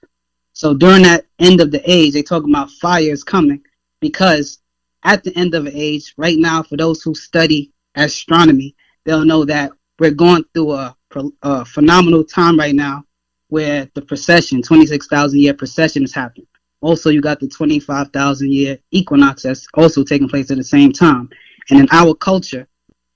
So 0.61 0.75
during 0.75 1.01
that 1.01 1.25
end 1.39 1.59
of 1.59 1.71
the 1.71 1.81
age, 1.91 2.13
they 2.13 2.21
talk 2.21 2.43
about 2.43 2.69
fire 2.69 3.01
is 3.11 3.23
coming 3.23 3.63
because 3.99 4.59
at 5.01 5.23
the 5.23 5.35
end 5.35 5.55
of 5.55 5.65
the 5.65 5.71
age, 5.73 6.13
right 6.17 6.37
now, 6.37 6.61
for 6.61 6.77
those 6.77 7.01
who 7.01 7.15
study 7.15 7.71
astronomy, 7.95 8.75
they'll 9.03 9.25
know 9.25 9.43
that 9.43 9.71
we're 9.97 10.11
going 10.11 10.45
through 10.53 10.73
a, 10.73 10.95
a 11.41 11.65
phenomenal 11.65 12.23
time 12.23 12.59
right 12.59 12.75
now 12.75 13.03
where 13.47 13.89
the 13.95 14.03
precession, 14.03 14.61
26,000 14.61 15.39
year 15.39 15.55
precession 15.55 16.03
is 16.03 16.13
happening. 16.13 16.45
Also, 16.81 17.09
you 17.09 17.21
got 17.21 17.39
the 17.39 17.47
25,000 17.47 18.51
year 18.51 18.77
equinox 18.91 19.41
that's 19.41 19.65
also 19.73 20.03
taking 20.03 20.29
place 20.29 20.51
at 20.51 20.57
the 20.57 20.63
same 20.63 20.91
time. 20.91 21.27
And 21.71 21.79
in 21.79 21.87
our 21.91 22.13
culture, 22.13 22.67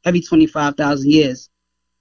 every 0.03 0.21
25,000 0.21 1.11
years, 1.11 1.51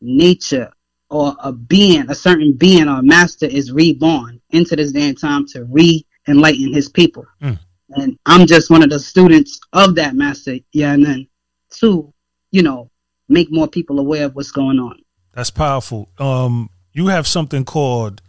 nature 0.01 0.73
or 1.15 1.37
a 1.45 1.53
being, 1.53 2.11
a 2.11 2.15
certain 2.15 2.53
being 2.55 2.89
or 2.89 2.99
a 2.99 3.03
master 3.03 3.47
is 3.47 3.71
reborn 3.71 4.41
into 4.51 4.75
this 4.75 4.91
day 4.91 5.09
and 5.09 5.21
time 5.21 5.47
to 5.47 5.63
re-enlighten 5.67 6.75
his 6.75 6.89
people. 6.89 7.25
Mm. 7.41 7.57
And 7.91 8.19
I'm 8.27 8.49
just 8.49 8.69
one 8.69 8.83
of 8.83 8.91
the 8.91 8.99
students 8.99 9.61
of 9.73 9.95
that 9.95 10.17
master, 10.17 10.57
yeah, 10.73 10.93
and 10.93 11.07
then 11.07 11.29
to, 11.75 12.13
you 12.51 12.63
know, 12.63 12.91
make 13.29 13.53
more 13.53 13.69
people 13.69 14.01
aware 14.01 14.25
of 14.25 14.35
what's 14.35 14.51
going 14.51 14.81
on. 14.81 14.99
That's 15.35 15.51
powerful. 15.51 16.09
Um, 16.19 16.69
you 16.93 17.07
have 17.07 17.29
something 17.29 17.65
called 17.65 18.21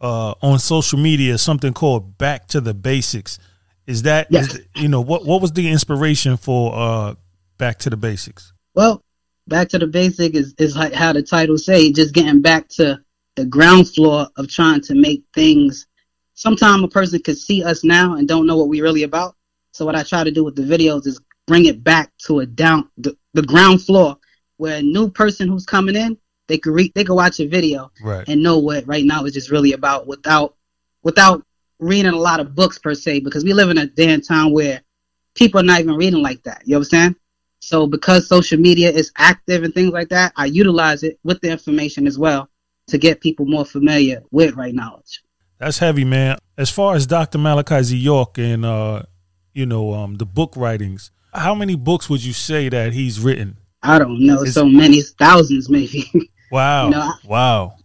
uh, 0.00 0.32
on 0.40 0.58
social 0.60 0.98
media, 0.98 1.36
something 1.36 1.74
called 1.74 2.16
Back 2.16 2.48
to 2.48 2.60
the 2.62 2.72
Basics. 2.72 3.38
Is 3.86 4.02
that 4.02 4.28
yes. 4.30 4.54
is, 4.54 4.66
you 4.74 4.88
know 4.88 5.02
what 5.02 5.26
what 5.26 5.42
was 5.42 5.52
the 5.52 5.68
inspiration 5.68 6.38
for 6.38 6.72
uh, 6.74 7.14
Back 7.58 7.80
to 7.80 7.90
the 7.90 7.96
Basics? 7.98 8.54
Well, 8.74 9.02
back 9.50 9.68
to 9.68 9.78
the 9.78 9.86
basic 9.86 10.34
is, 10.34 10.54
is 10.58 10.76
like 10.76 10.94
how 10.94 11.12
the 11.12 11.22
title 11.22 11.58
say, 11.58 11.92
just 11.92 12.14
getting 12.14 12.40
back 12.40 12.68
to 12.68 12.98
the 13.36 13.44
ground 13.44 13.90
floor 13.90 14.26
of 14.36 14.48
trying 14.48 14.80
to 14.82 14.94
make 14.94 15.22
things. 15.34 15.86
Sometimes 16.34 16.82
a 16.82 16.88
person 16.88 17.20
could 17.20 17.36
see 17.36 17.62
us 17.62 17.84
now 17.84 18.14
and 18.14 18.26
don't 18.26 18.46
know 18.46 18.56
what 18.56 18.68
we're 18.68 18.82
really 18.82 19.02
about. 19.02 19.36
So 19.72 19.84
what 19.84 19.96
I 19.96 20.02
try 20.02 20.24
to 20.24 20.30
do 20.30 20.42
with 20.42 20.56
the 20.56 20.62
videos 20.62 21.06
is 21.06 21.20
bring 21.46 21.66
it 21.66 21.84
back 21.84 22.10
to 22.26 22.40
a 22.40 22.46
down 22.46 22.88
the, 22.96 23.14
the 23.34 23.42
ground 23.42 23.82
floor 23.82 24.16
where 24.56 24.78
a 24.78 24.82
new 24.82 25.10
person 25.10 25.48
who's 25.48 25.66
coming 25.66 25.96
in 25.96 26.16
they 26.46 26.58
could 26.58 26.74
read 26.74 26.92
they 26.94 27.04
could 27.04 27.14
watch 27.14 27.40
a 27.40 27.46
video 27.46 27.90
right. 28.02 28.28
and 28.28 28.42
know 28.42 28.58
what 28.58 28.86
right 28.86 29.04
now 29.04 29.24
is 29.24 29.32
just 29.32 29.50
really 29.50 29.72
about 29.72 30.06
without 30.06 30.56
without 31.02 31.44
reading 31.78 32.12
a 32.12 32.16
lot 32.16 32.40
of 32.40 32.54
books 32.54 32.78
per 32.78 32.94
se 32.94 33.20
because 33.20 33.42
we 33.42 33.52
live 33.52 33.70
in 33.70 33.78
a 33.78 33.86
day 33.86 34.12
and 34.12 34.24
time 34.24 34.52
where 34.52 34.80
people 35.34 35.60
are 35.60 35.64
not 35.64 35.80
even 35.80 35.96
reading 35.96 36.22
like 36.22 36.42
that. 36.42 36.62
You 36.66 36.76
understand? 36.76 37.16
So 37.60 37.86
because 37.86 38.26
social 38.26 38.58
media 38.58 38.90
is 38.90 39.12
active 39.16 39.62
and 39.62 39.72
things 39.72 39.92
like 39.92 40.08
that, 40.08 40.32
I 40.36 40.46
utilize 40.46 41.02
it 41.02 41.18
with 41.24 41.40
the 41.40 41.50
information 41.50 42.06
as 42.06 42.18
well 42.18 42.48
to 42.88 42.98
get 42.98 43.20
people 43.20 43.46
more 43.46 43.64
familiar 43.64 44.22
with 44.30 44.56
right 44.56 44.74
knowledge. 44.74 45.22
That's 45.58 45.78
heavy, 45.78 46.04
man. 46.04 46.38
As 46.56 46.70
far 46.70 46.94
as 46.94 47.06
Dr. 47.06 47.38
Malachi 47.38 47.82
Z. 47.82 47.96
York 47.96 48.38
and 48.38 48.64
uh, 48.64 49.02
you 49.52 49.66
know, 49.66 49.92
um, 49.92 50.16
the 50.16 50.26
book 50.26 50.54
writings, 50.56 51.10
how 51.34 51.54
many 51.54 51.76
books 51.76 52.08
would 52.08 52.24
you 52.24 52.32
say 52.32 52.68
that 52.68 52.92
he's 52.92 53.20
written? 53.20 53.58
I 53.82 53.98
don't 53.98 54.20
know. 54.20 54.42
Is, 54.42 54.54
so 54.54 54.66
many, 54.66 55.00
thousands 55.02 55.68
maybe. 55.68 56.10
Wow. 56.52 56.86
you 56.86 56.90
know, 56.90 57.12
wow. 57.26 57.76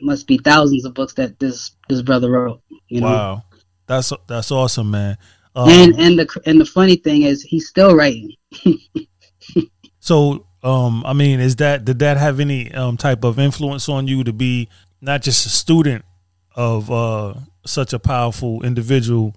Must 0.00 0.26
be 0.26 0.38
thousands 0.38 0.86
of 0.86 0.94
books 0.94 1.12
that 1.12 1.38
this 1.38 1.72
this 1.90 2.00
brother 2.00 2.30
wrote. 2.30 2.62
You 2.88 3.02
know? 3.02 3.06
Wow. 3.08 3.44
That's 3.86 4.14
that's 4.26 4.50
awesome, 4.50 4.90
man. 4.90 5.18
Um, 5.54 5.68
and 5.68 5.94
and 6.00 6.18
the 6.18 6.40
and 6.46 6.58
the 6.58 6.64
funny 6.64 6.96
thing 6.96 7.22
is, 7.22 7.42
he's 7.42 7.68
still 7.68 7.94
writing. 7.94 8.32
so, 10.00 10.46
um, 10.62 11.04
I 11.06 11.12
mean, 11.12 11.40
is 11.40 11.56
that 11.56 11.84
did 11.84 11.98
that 12.00 12.16
have 12.16 12.40
any 12.40 12.72
um, 12.72 12.96
type 12.96 13.24
of 13.24 13.38
influence 13.38 13.88
on 13.88 14.06
you 14.06 14.24
to 14.24 14.32
be 14.32 14.68
not 15.00 15.22
just 15.22 15.46
a 15.46 15.50
student 15.50 16.04
of 16.54 16.90
uh, 16.90 17.34
such 17.66 17.92
a 17.92 17.98
powerful 17.98 18.62
individual 18.62 19.34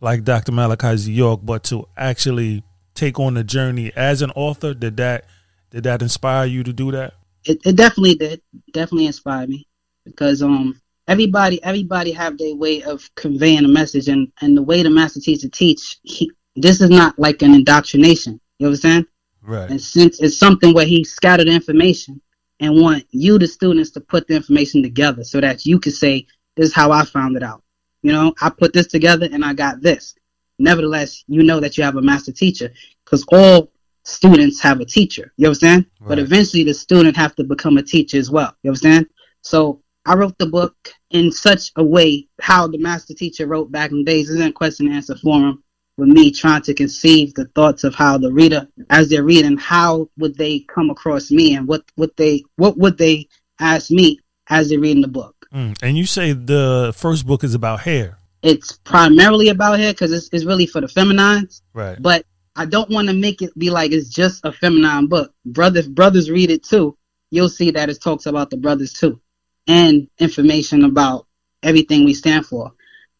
like 0.00 0.24
Dr. 0.24 0.52
Malachi 0.52 0.96
Z. 0.96 1.12
York, 1.12 1.40
but 1.42 1.64
to 1.64 1.88
actually 1.96 2.62
take 2.94 3.20
on 3.20 3.34
the 3.34 3.44
journey 3.44 3.92
as 3.94 4.22
an 4.22 4.30
author? 4.32 4.74
Did 4.74 4.96
that 4.96 5.26
did 5.70 5.84
that 5.84 6.02
inspire 6.02 6.46
you 6.46 6.64
to 6.64 6.72
do 6.72 6.90
that? 6.92 7.14
It, 7.44 7.60
it 7.64 7.76
definitely 7.76 8.16
did. 8.16 8.40
Definitely 8.72 9.06
inspired 9.06 9.48
me 9.48 9.66
because 10.04 10.42
um 10.42 10.80
everybody 11.08 11.62
everybody 11.62 12.12
have 12.12 12.38
their 12.38 12.54
way 12.54 12.82
of 12.82 13.08
conveying 13.14 13.64
a 13.64 13.68
message 13.68 14.08
and 14.08 14.32
and 14.40 14.56
the 14.56 14.62
way 14.62 14.82
the 14.82 14.90
master 14.90 15.20
teacher 15.20 15.48
teach 15.48 15.98
he, 16.02 16.30
this 16.54 16.80
is 16.80 16.90
not 16.90 17.18
like 17.18 17.42
an 17.42 17.54
indoctrination 17.54 18.40
you 18.58 18.66
understand 18.66 19.06
right. 19.46 19.70
And 19.70 19.80
since 19.80 20.20
it's 20.20 20.38
something 20.38 20.74
where 20.74 20.86
he 20.86 21.04
scattered 21.04 21.48
information 21.48 22.20
and 22.60 22.80
want 22.80 23.04
you 23.10 23.38
the 23.38 23.46
students 23.46 23.90
to 23.90 24.00
put 24.00 24.26
the 24.26 24.34
information 24.34 24.82
together 24.82 25.24
so 25.24 25.40
that 25.40 25.66
you 25.66 25.78
can 25.78 25.92
say 25.92 26.26
this 26.56 26.68
is 26.68 26.74
how 26.74 26.90
i 26.90 27.04
found 27.04 27.36
it 27.36 27.42
out. 27.42 27.62
You 28.02 28.12
know 28.12 28.34
i 28.40 28.50
put 28.50 28.72
this 28.72 28.86
together 28.86 29.28
and 29.30 29.44
i 29.44 29.52
got 29.54 29.80
this. 29.80 30.14
Nevertheless 30.58 31.24
you 31.26 31.42
know 31.42 31.60
that 31.60 31.76
you 31.76 31.84
have 31.84 31.96
a 31.96 32.02
master 32.02 32.32
teacher 32.32 32.72
because 33.04 33.24
all 33.32 33.70
students 34.04 34.60
have 34.60 34.80
a 34.80 34.84
teacher. 34.84 35.32
You 35.36 35.48
understand? 35.48 35.86
Right. 36.00 36.08
but 36.10 36.18
eventually 36.18 36.64
the 36.64 36.74
student 36.74 37.16
have 37.16 37.34
to 37.36 37.44
become 37.44 37.76
a 37.76 37.82
teacher 37.82 38.18
as 38.18 38.30
well. 38.30 38.54
You 38.62 38.70
understand? 38.70 39.06
So 39.42 39.82
I 40.06 40.14
wrote 40.14 40.38
the 40.38 40.46
book 40.46 40.76
in 41.10 41.32
such 41.32 41.72
a 41.76 41.84
way 41.84 42.28
how 42.40 42.68
the 42.68 42.78
master 42.78 43.14
teacher 43.14 43.46
wrote 43.46 43.72
back 43.72 43.90
in 43.90 43.98
the 43.98 44.04
days. 44.04 44.30
Isn't 44.30 44.54
question 44.54 44.86
and 44.86 44.96
answer 44.96 45.16
forum 45.16 45.62
with 45.96 46.08
me 46.08 46.30
trying 46.30 46.62
to 46.62 46.74
conceive 46.74 47.34
the 47.34 47.46
thoughts 47.54 47.84
of 47.84 47.94
how 47.94 48.18
the 48.18 48.32
reader, 48.32 48.68
as 48.90 49.08
they're 49.08 49.24
reading, 49.24 49.56
how 49.56 50.08
would 50.18 50.36
they 50.36 50.60
come 50.60 50.90
across 50.90 51.30
me 51.30 51.54
and 51.54 51.66
what 51.66 51.84
would 51.96 52.14
they 52.16 52.44
what 52.56 52.76
would 52.76 52.98
they 52.98 53.28
ask 53.58 53.90
me 53.90 54.20
as 54.48 54.68
they're 54.68 54.80
reading 54.80 55.02
the 55.02 55.08
book. 55.08 55.34
Mm. 55.54 55.76
And 55.82 55.96
you 55.96 56.06
say 56.06 56.32
the 56.32 56.92
first 56.96 57.26
book 57.26 57.44
is 57.44 57.54
about 57.54 57.80
hair. 57.80 58.18
It's 58.42 58.72
primarily 58.72 59.48
about 59.48 59.78
hair 59.78 59.92
because 59.92 60.12
it's, 60.12 60.28
it's 60.32 60.44
really 60.44 60.66
for 60.66 60.80
the 60.80 60.88
feminines. 60.88 61.62
Right. 61.72 62.00
But 62.00 62.26
I 62.54 62.64
don't 62.64 62.90
want 62.90 63.08
to 63.08 63.14
make 63.14 63.42
it 63.42 63.56
be 63.58 63.70
like 63.70 63.92
it's 63.92 64.08
just 64.08 64.44
a 64.44 64.52
feminine 64.52 65.08
book. 65.08 65.32
Brothers 65.44 65.88
brothers 65.88 66.30
read 66.30 66.50
it 66.50 66.62
too. 66.62 66.96
You'll 67.30 67.48
see 67.48 67.70
that 67.72 67.90
it 67.90 68.00
talks 68.00 68.26
about 68.26 68.50
the 68.50 68.56
brothers 68.56 68.92
too 68.92 69.20
and 69.66 70.08
information 70.18 70.84
about 70.84 71.26
everything 71.62 72.04
we 72.04 72.14
stand 72.14 72.46
for. 72.46 72.72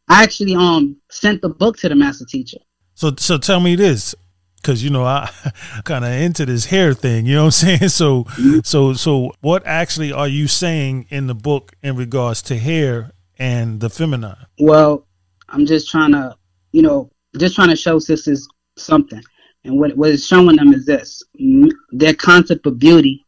I 0.08 0.22
actually 0.22 0.54
um 0.54 0.96
sent 1.10 1.42
the 1.42 1.48
book 1.48 1.78
to 1.78 1.88
the 1.88 1.96
master 1.96 2.24
teacher. 2.24 2.58
So 2.96 3.12
so 3.18 3.36
tell 3.36 3.60
me 3.60 3.76
this 3.76 4.14
because 4.56 4.82
you 4.82 4.88
know 4.88 5.04
I 5.04 5.30
kind 5.84 6.02
of 6.02 6.10
into 6.10 6.46
this 6.46 6.64
hair 6.64 6.94
thing. 6.94 7.26
You 7.26 7.34
know 7.34 7.44
what 7.44 7.62
I'm 7.62 7.78
saying? 7.78 7.88
So 7.90 8.24
mm-hmm. 8.24 8.60
so 8.64 8.94
so 8.94 9.32
what 9.42 9.62
actually 9.66 10.12
are 10.12 10.26
you 10.26 10.48
saying 10.48 11.06
in 11.10 11.26
the 11.26 11.34
book 11.34 11.72
in 11.82 11.94
regards 11.94 12.40
to 12.42 12.56
hair 12.56 13.12
and 13.38 13.80
the 13.80 13.90
feminine? 13.90 14.36
Well, 14.58 15.06
I'm 15.50 15.66
just 15.66 15.90
trying 15.90 16.12
to 16.12 16.36
you 16.72 16.80
know 16.80 17.10
just 17.36 17.54
trying 17.54 17.68
to 17.68 17.76
show 17.76 17.98
sisters 17.98 18.48
something, 18.78 19.22
and 19.64 19.78
what 19.78 19.94
what 19.94 20.10
it's 20.10 20.26
showing 20.26 20.56
them 20.56 20.72
is 20.72 20.86
this: 20.86 21.22
their 21.92 22.14
concept 22.14 22.64
of 22.66 22.78
beauty 22.78 23.22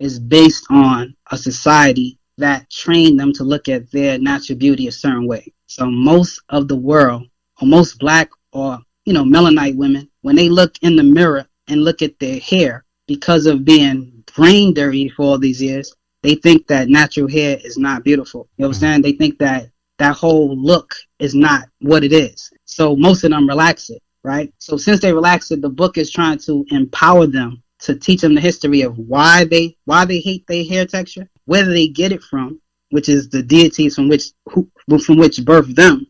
is 0.00 0.18
based 0.18 0.66
on 0.68 1.14
a 1.30 1.38
society 1.38 2.18
that 2.38 2.68
trained 2.70 3.20
them 3.20 3.32
to 3.34 3.44
look 3.44 3.68
at 3.68 3.88
their 3.92 4.18
natural 4.18 4.58
beauty 4.58 4.88
a 4.88 4.92
certain 4.92 5.28
way. 5.28 5.52
So 5.68 5.86
most 5.86 6.42
of 6.48 6.66
the 6.66 6.74
world, 6.74 7.28
or 7.60 7.68
most 7.68 8.00
black 8.00 8.28
or 8.50 8.80
you 9.04 9.12
know 9.12 9.24
melanite 9.24 9.76
women, 9.76 10.08
when 10.22 10.36
they 10.36 10.48
look 10.48 10.74
in 10.82 10.96
the 10.96 11.02
mirror 11.02 11.46
and 11.68 11.84
look 11.84 12.02
at 12.02 12.18
their 12.18 12.40
hair, 12.40 12.84
because 13.06 13.46
of 13.46 13.64
being 13.64 14.24
brain 14.34 14.74
dirty 14.74 15.08
for 15.08 15.22
all 15.22 15.38
these 15.38 15.60
years, 15.60 15.94
they 16.22 16.34
think 16.34 16.66
that 16.68 16.88
natural 16.88 17.28
hair 17.28 17.58
is 17.64 17.76
not 17.78 18.04
beautiful. 18.04 18.48
You 18.56 18.62
know 18.62 18.68
what 18.68 18.76
I'm 18.76 18.80
saying? 18.80 19.02
They 19.02 19.12
think 19.12 19.38
that 19.38 19.70
that 19.98 20.16
whole 20.16 20.56
look 20.56 20.94
is 21.18 21.34
not 21.34 21.68
what 21.80 22.04
it 22.04 22.12
is. 22.12 22.50
So 22.64 22.96
most 22.96 23.24
of 23.24 23.30
them 23.30 23.48
relax 23.48 23.90
it, 23.90 24.02
right? 24.24 24.52
So 24.58 24.76
since 24.76 25.00
they 25.00 25.12
relax 25.12 25.50
it, 25.50 25.60
the 25.60 25.68
book 25.68 25.98
is 25.98 26.10
trying 26.10 26.38
to 26.38 26.64
empower 26.70 27.26
them 27.26 27.62
to 27.80 27.96
teach 27.96 28.20
them 28.20 28.34
the 28.34 28.40
history 28.40 28.82
of 28.82 28.96
why 28.96 29.44
they 29.44 29.76
why 29.84 30.04
they 30.04 30.20
hate 30.20 30.46
their 30.46 30.64
hair 30.64 30.86
texture 30.86 31.28
whether 31.46 31.72
they 31.72 31.88
get 31.88 32.12
it 32.12 32.22
from, 32.22 32.60
which 32.90 33.08
is 33.08 33.28
the 33.28 33.42
deities 33.42 33.94
from 33.94 34.08
which 34.08 34.32
who, 34.50 34.70
from 34.98 35.16
which 35.16 35.38
birthed 35.38 35.74
them, 35.74 36.06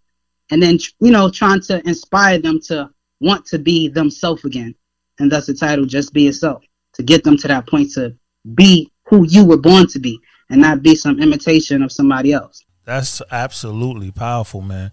and 0.50 0.62
then 0.62 0.78
you 1.00 1.10
know 1.10 1.30
trying 1.30 1.60
to 1.62 1.86
inspire 1.86 2.38
them 2.38 2.60
to 2.60 2.90
want 3.20 3.46
to 3.46 3.58
be 3.58 3.88
themselves 3.88 4.44
again, 4.44 4.74
and 5.18 5.30
thus 5.30 5.46
the 5.46 5.54
title 5.54 5.84
"Just 5.84 6.12
Be 6.12 6.22
Yourself" 6.22 6.62
to 6.94 7.02
get 7.02 7.24
them 7.24 7.36
to 7.38 7.48
that 7.48 7.66
point 7.66 7.92
to 7.92 8.14
be 8.54 8.90
who 9.08 9.26
you 9.26 9.44
were 9.44 9.56
born 9.56 9.86
to 9.88 9.98
be, 9.98 10.18
and 10.50 10.60
not 10.60 10.82
be 10.82 10.94
some 10.94 11.20
imitation 11.20 11.82
of 11.82 11.92
somebody 11.92 12.32
else. 12.32 12.64
That's 12.84 13.22
absolutely 13.30 14.10
powerful, 14.10 14.60
man. 14.60 14.90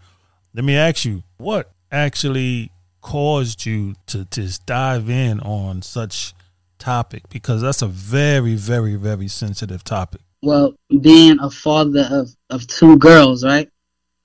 Let 0.53 0.65
me 0.65 0.75
ask 0.75 1.05
you, 1.05 1.23
what 1.37 1.71
actually 1.91 2.71
caused 3.01 3.65
you 3.65 3.95
to 4.07 4.25
just 4.25 4.65
dive 4.65 5.09
in 5.09 5.39
on 5.39 5.81
such 5.81 6.33
topic 6.77 7.23
because 7.29 7.61
that's 7.61 7.81
a 7.81 7.87
very 7.87 8.55
very 8.55 8.95
very 8.95 9.27
sensitive 9.27 9.83
topic 9.83 10.21
well, 10.41 10.73
being 11.01 11.39
a 11.39 11.49
father 11.49 12.07
of, 12.09 12.35
of 12.49 12.65
two 12.67 12.97
girls, 12.97 13.43
right? 13.43 13.69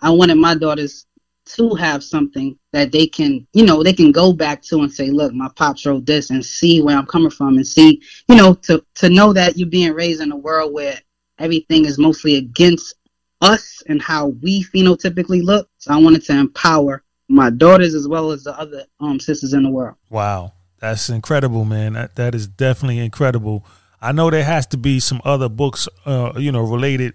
I 0.01 0.11
wanted 0.11 0.37
my 0.37 0.55
daughters 0.55 1.07
to 1.47 1.75
have 1.75 2.03
something 2.03 2.59
that 2.73 2.91
they 2.91 3.07
can, 3.07 3.47
you 3.53 3.65
know, 3.65 3.83
they 3.83 3.93
can 3.93 4.13
go 4.13 4.33
back 4.33 4.63
to 4.63 4.81
and 4.81 4.93
say, 4.93 5.11
look, 5.11 5.33
my 5.33 5.49
pops 5.57 5.85
wrote 5.85 6.07
this 6.07 6.31
and 6.31 6.45
see 6.45 6.81
where 6.81 6.97
I'm 6.97 7.07
coming 7.07 7.31
from 7.31 7.57
and 7.57 7.67
see, 7.67 8.03
you 8.29 8.37
know, 8.37 8.55
to, 8.55 8.85
to 8.97 9.09
know 9.09 9.33
that 9.33 9.57
you're 9.57 9.69
being 9.69 9.93
raised 9.93 10.23
in 10.23 10.33
a 10.33 10.37
world 10.37 10.73
where 10.73 10.99
everything 11.39 11.85
is 11.85 11.99
mostly 11.99 12.37
against 12.37 12.95
us 13.41 13.83
and 13.89 14.01
how 14.01 14.29
we 14.43 14.65
phenotypically 14.65 15.43
look. 15.43 15.69
So 15.79 15.93
I 15.93 15.99
wanted 15.99 16.25
to 16.25 16.33
empower 16.33 17.03
my 17.29 17.51
daughters 17.51 17.95
as 17.95 18.09
well 18.09 18.31
as 18.31 18.45
the 18.45 18.59
other 18.59 18.85
um, 19.01 19.21
sisters 19.21 19.53
in 19.53 19.63
the 19.63 19.71
world. 19.71 19.97
Wow. 20.09 20.53
That's 20.81 21.09
incredible, 21.09 21.65
man. 21.65 21.95
That, 21.95 22.15
that 22.17 22.35
is 22.35 22.47
definitely 22.47 22.99
incredible. 22.99 23.65
I 24.03 24.13
know 24.13 24.29
there 24.29 24.45
has 24.45 24.67
to 24.69 24.77
be 24.77 25.01
some 25.01 25.23
other 25.25 25.49
books, 25.49 25.89
uh, 26.05 26.35
you 26.37 26.53
know, 26.53 26.61
related 26.61 27.15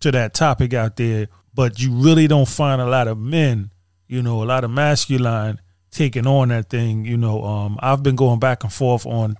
to 0.00 0.12
that 0.12 0.34
topic 0.34 0.74
out 0.74 0.96
there, 0.96 1.28
but 1.56 1.80
you 1.80 1.90
really 1.90 2.28
don't 2.28 2.46
find 2.48 2.80
a 2.80 2.86
lot 2.86 3.08
of 3.08 3.18
men, 3.18 3.72
you 4.06 4.22
know, 4.22 4.42
a 4.42 4.44
lot 4.44 4.62
of 4.62 4.70
masculine 4.70 5.58
taking 5.90 6.26
on 6.26 6.48
that 6.48 6.68
thing. 6.68 7.04
You 7.04 7.16
know, 7.16 7.42
um, 7.42 7.78
I've 7.80 8.02
been 8.02 8.14
going 8.14 8.38
back 8.38 8.62
and 8.62 8.72
forth 8.72 9.06
on 9.06 9.36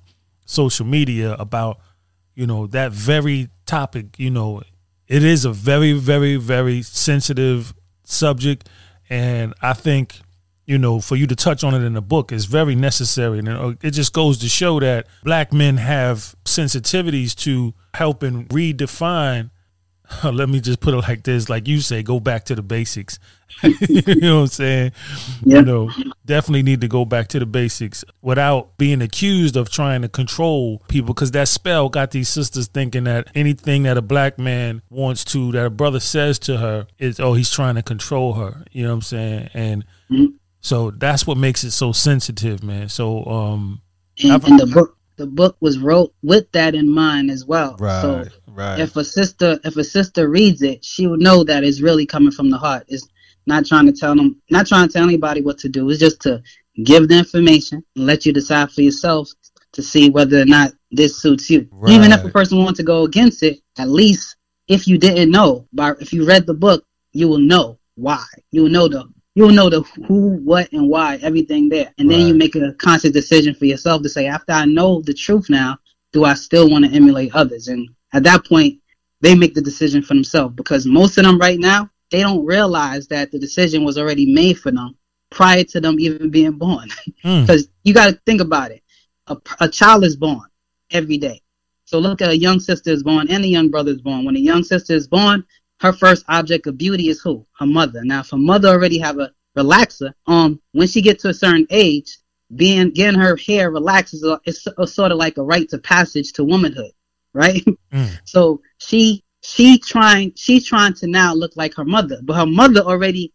social 0.46 0.86
media 0.86 1.34
about, 1.34 1.78
you 2.34 2.46
know, 2.46 2.66
that 2.68 2.90
very 2.90 3.50
topic. 3.66 4.18
You 4.18 4.30
know, 4.30 4.62
it 5.06 5.22
is 5.22 5.44
a 5.44 5.52
very, 5.52 5.92
very, 5.92 6.36
very 6.36 6.80
sensitive 6.82 7.74
subject, 8.02 8.68
and 9.10 9.54
I 9.60 9.74
think 9.74 10.20
you 10.66 10.78
know, 10.78 11.00
for 11.00 11.14
you 11.14 11.28
to 11.28 11.36
touch 11.36 11.62
on 11.62 11.74
it 11.74 11.84
in 11.84 11.94
the 11.94 12.02
book 12.02 12.32
is 12.32 12.44
very 12.44 12.74
necessary. 12.74 13.38
And 13.38 13.48
uh, 13.48 13.74
it 13.82 13.92
just 13.92 14.12
goes 14.12 14.38
to 14.38 14.48
show 14.48 14.80
that 14.80 15.06
black 15.22 15.52
men 15.52 15.76
have 15.76 16.34
sensitivities 16.44 17.36
to 17.36 17.72
helping 17.94 18.46
redefine. 18.46 19.50
Let 20.24 20.48
me 20.48 20.60
just 20.60 20.80
put 20.80 20.94
it 20.94 20.98
like 20.98 21.22
this: 21.22 21.48
like 21.48 21.66
you 21.66 21.80
say, 21.80 22.02
go 22.02 22.20
back 22.20 22.44
to 22.44 22.54
the 22.54 22.62
basics. 22.62 23.18
you 23.62 24.14
know 24.16 24.36
what 24.36 24.42
I'm 24.42 24.46
saying? 24.48 24.92
Yeah. 25.44 25.58
You 25.58 25.64
know, 25.64 25.90
definitely 26.24 26.62
need 26.62 26.80
to 26.80 26.88
go 26.88 27.04
back 27.04 27.28
to 27.28 27.38
the 27.38 27.46
basics 27.46 28.04
without 28.20 28.76
being 28.76 29.00
accused 29.00 29.56
of 29.56 29.70
trying 29.70 30.02
to 30.02 30.08
control 30.08 30.82
people 30.88 31.14
because 31.14 31.30
that 31.30 31.48
spell 31.48 31.88
got 31.88 32.10
these 32.10 32.28
sisters 32.28 32.66
thinking 32.66 33.04
that 33.04 33.28
anything 33.34 33.84
that 33.84 33.96
a 33.96 34.02
black 34.02 34.38
man 34.38 34.82
wants 34.90 35.24
to, 35.26 35.52
that 35.52 35.64
a 35.64 35.70
brother 35.70 36.00
says 36.00 36.38
to 36.40 36.56
her, 36.58 36.86
is, 36.98 37.20
oh, 37.20 37.34
he's 37.34 37.50
trying 37.50 37.76
to 37.76 37.82
control 37.82 38.34
her. 38.34 38.64
You 38.72 38.82
know 38.82 38.90
what 38.90 38.94
I'm 38.94 39.02
saying? 39.02 39.50
And 39.54 39.84
mm-hmm 40.10 40.36
so 40.66 40.90
that's 40.90 41.28
what 41.28 41.38
makes 41.38 41.62
it 41.62 41.70
so 41.70 41.92
sensitive, 41.92 42.64
man. 42.64 42.88
So 42.88 43.24
um 43.24 43.82
and, 44.20 44.44
and 44.44 44.58
the 44.58 44.66
book 44.66 44.96
the 45.16 45.26
book 45.26 45.56
was 45.60 45.78
wrote 45.78 46.14
with 46.22 46.50
that 46.52 46.74
in 46.74 46.88
mind 46.88 47.30
as 47.30 47.44
well. 47.44 47.76
Right. 47.78 48.02
So 48.02 48.24
right. 48.48 48.78
if 48.80 48.96
a 48.96 49.04
sister 49.04 49.58
if 49.64 49.76
a 49.76 49.84
sister 49.84 50.28
reads 50.28 50.62
it, 50.62 50.84
she 50.84 51.06
would 51.06 51.20
know 51.20 51.44
that 51.44 51.64
it's 51.64 51.80
really 51.80 52.06
coming 52.06 52.30
from 52.30 52.50
the 52.50 52.58
heart. 52.58 52.84
It's 52.88 53.08
not 53.46 53.66
trying 53.66 53.86
to 53.86 53.92
tell 53.92 54.14
them 54.14 54.40
not 54.50 54.66
trying 54.66 54.88
to 54.88 54.92
tell 54.92 55.04
anybody 55.04 55.40
what 55.40 55.58
to 55.58 55.68
do. 55.68 55.88
It's 55.90 56.00
just 56.00 56.20
to 56.22 56.42
give 56.84 57.08
the 57.08 57.18
information 57.18 57.84
and 57.94 58.06
let 58.06 58.26
you 58.26 58.32
decide 58.32 58.70
for 58.70 58.82
yourself 58.82 59.30
to 59.72 59.82
see 59.82 60.10
whether 60.10 60.40
or 60.40 60.46
not 60.46 60.72
this 60.90 61.20
suits 61.20 61.48
you. 61.50 61.68
Right. 61.70 61.92
Even 61.92 62.12
if 62.12 62.24
a 62.24 62.30
person 62.30 62.58
wants 62.58 62.78
to 62.78 62.84
go 62.84 63.04
against 63.04 63.42
it, 63.42 63.60
at 63.78 63.88
least 63.88 64.36
if 64.68 64.88
you 64.88 64.98
didn't 64.98 65.30
know, 65.30 65.66
but 65.72 66.00
if 66.00 66.12
you 66.12 66.26
read 66.26 66.46
the 66.46 66.54
book, 66.54 66.84
you 67.12 67.28
will 67.28 67.38
know 67.38 67.78
why. 67.94 68.24
You 68.50 68.64
will 68.64 68.70
know 68.70 68.88
the 68.88 69.08
you'll 69.36 69.50
know 69.50 69.68
the 69.68 69.82
who, 70.08 70.38
what, 70.38 70.72
and 70.72 70.88
why, 70.88 71.18
everything 71.22 71.68
there. 71.68 71.92
And 71.98 72.10
then 72.10 72.26
you 72.26 72.34
make 72.34 72.56
a 72.56 72.72
conscious 72.72 73.10
decision 73.10 73.54
for 73.54 73.66
yourself 73.66 74.02
to 74.02 74.08
say, 74.08 74.26
after 74.26 74.52
I 74.52 74.64
know 74.64 75.02
the 75.02 75.12
truth 75.12 75.48
now, 75.50 75.78
do 76.12 76.24
I 76.24 76.34
still 76.34 76.70
want 76.70 76.86
to 76.86 76.90
emulate 76.90 77.34
others? 77.34 77.68
And 77.68 77.88
at 78.14 78.22
that 78.24 78.46
point, 78.46 78.80
they 79.20 79.34
make 79.34 79.54
the 79.54 79.60
decision 79.60 80.02
for 80.02 80.14
themselves 80.14 80.54
because 80.56 80.86
most 80.86 81.18
of 81.18 81.24
them 81.24 81.38
right 81.38 81.58
now, 81.58 81.90
they 82.10 82.22
don't 82.22 82.46
realize 82.46 83.06
that 83.08 83.30
the 83.30 83.38
decision 83.38 83.84
was 83.84 83.98
already 83.98 84.32
made 84.32 84.58
for 84.58 84.72
them 84.72 84.96
prior 85.30 85.64
to 85.64 85.80
them 85.80 86.00
even 86.00 86.30
being 86.30 86.52
born. 86.52 86.88
Mm. 87.24 87.44
Because 87.44 87.68
you 87.82 87.92
got 87.92 88.06
to 88.06 88.20
think 88.24 88.40
about 88.40 88.70
it. 88.70 88.82
A, 89.26 89.36
a 89.58 89.68
child 89.68 90.04
is 90.04 90.16
born 90.16 90.48
every 90.92 91.18
day. 91.18 91.42
So 91.86 91.98
look 91.98 92.22
at 92.22 92.30
a 92.30 92.36
young 92.36 92.60
sister 92.60 92.90
is 92.90 93.02
born 93.02 93.28
and 93.28 93.44
a 93.44 93.48
young 93.48 93.68
brother 93.68 93.90
is 93.90 94.00
born. 94.00 94.24
When 94.24 94.36
a 94.36 94.40
young 94.40 94.62
sister 94.62 94.94
is 94.94 95.08
born, 95.08 95.44
her 95.80 95.92
first 95.92 96.24
object 96.28 96.66
of 96.66 96.78
beauty 96.78 97.08
is 97.08 97.20
who? 97.20 97.46
Her 97.58 97.66
mother. 97.66 98.02
Now, 98.04 98.20
if 98.20 98.30
her 98.30 98.38
mother 98.38 98.68
already 98.68 98.98
have 98.98 99.18
a 99.18 99.30
relaxer, 99.56 100.12
um, 100.26 100.60
when 100.72 100.88
she 100.88 101.02
gets 101.02 101.22
to 101.22 101.28
a 101.28 101.34
certain 101.34 101.66
age, 101.70 102.18
being 102.54 102.90
getting 102.90 103.20
her 103.20 103.36
hair 103.36 103.70
relaxed 103.70 104.14
is 104.14 104.22
a, 104.22 104.40
it's 104.44 104.66
a, 104.78 104.86
sort 104.86 105.10
of 105.10 105.18
like 105.18 105.36
a 105.36 105.42
rite 105.42 105.68
to 105.70 105.78
passage 105.78 106.32
to 106.34 106.44
womanhood, 106.44 106.92
right? 107.32 107.64
Mm. 107.92 108.18
So 108.24 108.62
she 108.78 109.22
she 109.42 109.78
trying 109.78 110.32
she 110.34 110.60
trying 110.60 110.92
to 110.94 111.06
now 111.06 111.32
look 111.32 111.52
like 111.56 111.72
her 111.74 111.84
mother, 111.84 112.18
but 112.24 112.34
her 112.34 112.46
mother 112.46 112.80
already 112.80 113.32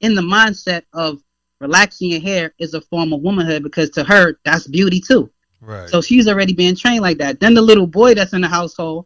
in 0.00 0.14
the 0.14 0.22
mindset 0.22 0.84
of 0.94 1.22
relaxing 1.60 2.10
your 2.10 2.22
hair 2.22 2.54
is 2.58 2.72
a 2.72 2.80
form 2.80 3.12
of 3.12 3.20
womanhood 3.20 3.62
because 3.62 3.90
to 3.90 4.04
her 4.04 4.38
that's 4.42 4.66
beauty 4.66 5.00
too. 5.00 5.30
Right. 5.60 5.88
So 5.90 6.00
she's 6.00 6.28
already 6.28 6.54
being 6.54 6.74
trained 6.74 7.02
like 7.02 7.18
that. 7.18 7.40
Then 7.40 7.52
the 7.52 7.60
little 7.60 7.86
boy 7.86 8.14
that's 8.14 8.32
in 8.32 8.40
the 8.40 8.48
household, 8.48 9.04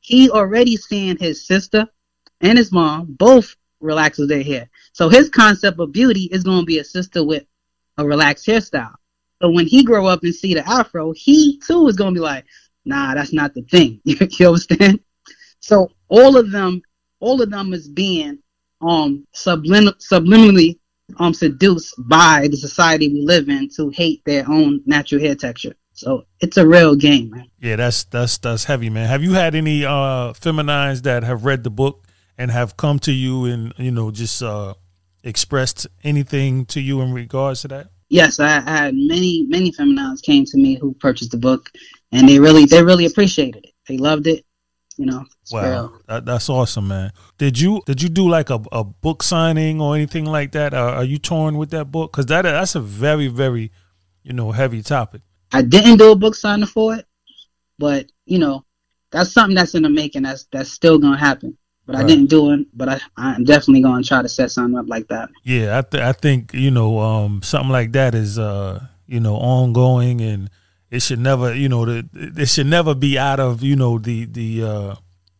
he 0.00 0.30
already 0.30 0.76
seeing 0.76 1.16
his 1.16 1.46
sister 1.46 1.88
and 2.44 2.58
his 2.58 2.70
mom 2.70 3.06
both 3.18 3.56
relaxes 3.80 4.28
their 4.28 4.42
hair. 4.42 4.68
So 4.92 5.08
his 5.08 5.28
concept 5.28 5.80
of 5.80 5.92
beauty 5.92 6.28
is 6.30 6.44
going 6.44 6.60
to 6.60 6.66
be 6.66 6.78
a 6.78 6.84
sister 6.84 7.24
with 7.24 7.44
a 7.98 8.04
relaxed 8.04 8.46
hairstyle. 8.46 8.94
So 9.42 9.50
when 9.50 9.66
he 9.66 9.82
grow 9.82 10.06
up 10.06 10.22
and 10.22 10.34
see 10.34 10.54
the 10.54 10.66
afro, 10.68 11.12
he 11.12 11.58
too 11.66 11.88
is 11.88 11.96
going 11.96 12.14
to 12.14 12.18
be 12.20 12.22
like, 12.22 12.44
nah, 12.84 13.14
that's 13.14 13.32
not 13.32 13.54
the 13.54 13.62
thing. 13.62 14.00
you 14.04 14.46
understand? 14.46 15.00
So 15.60 15.90
all 16.08 16.36
of 16.36 16.50
them, 16.50 16.82
all 17.20 17.40
of 17.42 17.50
them 17.50 17.72
is 17.72 17.88
being 17.88 18.38
um 18.80 19.26
sublim- 19.34 19.96
subliminally 19.98 20.78
um 21.18 21.32
seduced 21.32 21.94
by 21.98 22.48
the 22.50 22.56
society 22.56 23.08
we 23.08 23.22
live 23.22 23.48
in 23.48 23.70
to 23.70 23.88
hate 23.90 24.22
their 24.26 24.44
own 24.50 24.82
natural 24.84 25.20
hair 25.20 25.34
texture. 25.34 25.74
So 25.92 26.26
it's 26.40 26.56
a 26.56 26.66
real 26.66 26.94
game, 26.94 27.30
man. 27.30 27.48
Yeah, 27.60 27.76
that's 27.76 28.04
that's 28.04 28.36
that's 28.38 28.64
heavy, 28.64 28.90
man. 28.90 29.08
Have 29.08 29.22
you 29.22 29.32
had 29.32 29.54
any 29.54 29.84
uh 29.84 30.34
feminines 30.34 31.02
that 31.02 31.22
have 31.22 31.44
read 31.44 31.64
the 31.64 31.70
book 31.70 32.04
and 32.38 32.50
have 32.50 32.76
come 32.76 32.98
to 33.00 33.12
you 33.12 33.44
and 33.44 33.72
you 33.76 33.90
know 33.90 34.10
just 34.10 34.42
uh 34.42 34.74
expressed 35.22 35.86
anything 36.02 36.66
to 36.66 36.80
you 36.80 37.00
in 37.00 37.12
regards 37.12 37.62
to 37.62 37.68
that? 37.68 37.88
Yes, 38.08 38.38
I, 38.38 38.58
I 38.58 38.70
had 38.70 38.94
many 38.94 39.46
many 39.48 39.72
feminines 39.72 40.20
came 40.20 40.44
to 40.46 40.56
me 40.56 40.76
who 40.76 40.94
purchased 40.94 41.30
the 41.30 41.38
book, 41.38 41.70
and 42.12 42.28
they 42.28 42.38
really 42.38 42.64
they 42.66 42.82
really 42.82 43.06
appreciated 43.06 43.64
it. 43.64 43.72
They 43.88 43.98
loved 43.98 44.26
it. 44.26 44.44
You 44.96 45.06
know, 45.06 45.24
Wow, 45.50 45.98
that, 46.06 46.24
that's 46.24 46.48
awesome, 46.48 46.88
man. 46.88 47.12
Did 47.36 47.58
you 47.60 47.82
did 47.84 48.00
you 48.00 48.08
do 48.08 48.28
like 48.28 48.50
a, 48.50 48.62
a 48.70 48.84
book 48.84 49.22
signing 49.22 49.80
or 49.80 49.96
anything 49.96 50.24
like 50.24 50.52
that? 50.52 50.72
Are, 50.72 50.90
are 50.90 51.04
you 51.04 51.18
torn 51.18 51.58
with 51.58 51.70
that 51.70 51.90
book? 51.90 52.12
Because 52.12 52.26
that 52.26 52.42
that's 52.42 52.76
a 52.76 52.80
very 52.80 53.26
very 53.26 53.72
you 54.22 54.32
know 54.32 54.52
heavy 54.52 54.82
topic. 54.82 55.22
I 55.52 55.62
didn't 55.62 55.98
do 55.98 56.12
a 56.12 56.16
book 56.16 56.34
signing 56.34 56.66
for 56.66 56.94
it, 56.94 57.06
but 57.78 58.06
you 58.24 58.38
know, 58.38 58.64
that's 59.10 59.32
something 59.32 59.56
that's 59.56 59.74
in 59.74 59.82
the 59.82 59.90
making. 59.90 60.22
That's 60.22 60.46
that's 60.52 60.70
still 60.70 60.98
gonna 60.98 61.18
happen. 61.18 61.58
But 61.86 61.96
I 61.96 62.04
didn't 62.04 62.26
do 62.26 62.52
it. 62.52 62.66
But 62.72 62.88
I 62.88 63.00
I'm 63.16 63.44
definitely 63.44 63.82
gonna 63.82 64.02
try 64.02 64.22
to 64.22 64.28
set 64.28 64.50
something 64.50 64.78
up 64.78 64.88
like 64.88 65.08
that. 65.08 65.28
Yeah, 65.42 65.78
I 65.78 65.82
th- 65.82 66.02
I 66.02 66.12
think 66.12 66.54
you 66.54 66.70
know 66.70 66.98
um, 66.98 67.42
something 67.42 67.70
like 67.70 67.92
that 67.92 68.14
is 68.14 68.38
uh, 68.38 68.86
you 69.06 69.20
know 69.20 69.36
ongoing 69.36 70.20
and 70.20 70.50
it 70.90 71.02
should 71.02 71.18
never 71.18 71.54
you 71.54 71.68
know 71.68 71.84
the, 71.84 72.08
it 72.14 72.48
should 72.48 72.66
never 72.66 72.94
be 72.94 73.18
out 73.18 73.40
of 73.40 73.62
you 73.62 73.76
know 73.76 73.98
the 73.98 74.24
the 74.24 74.64
uh, 74.64 74.94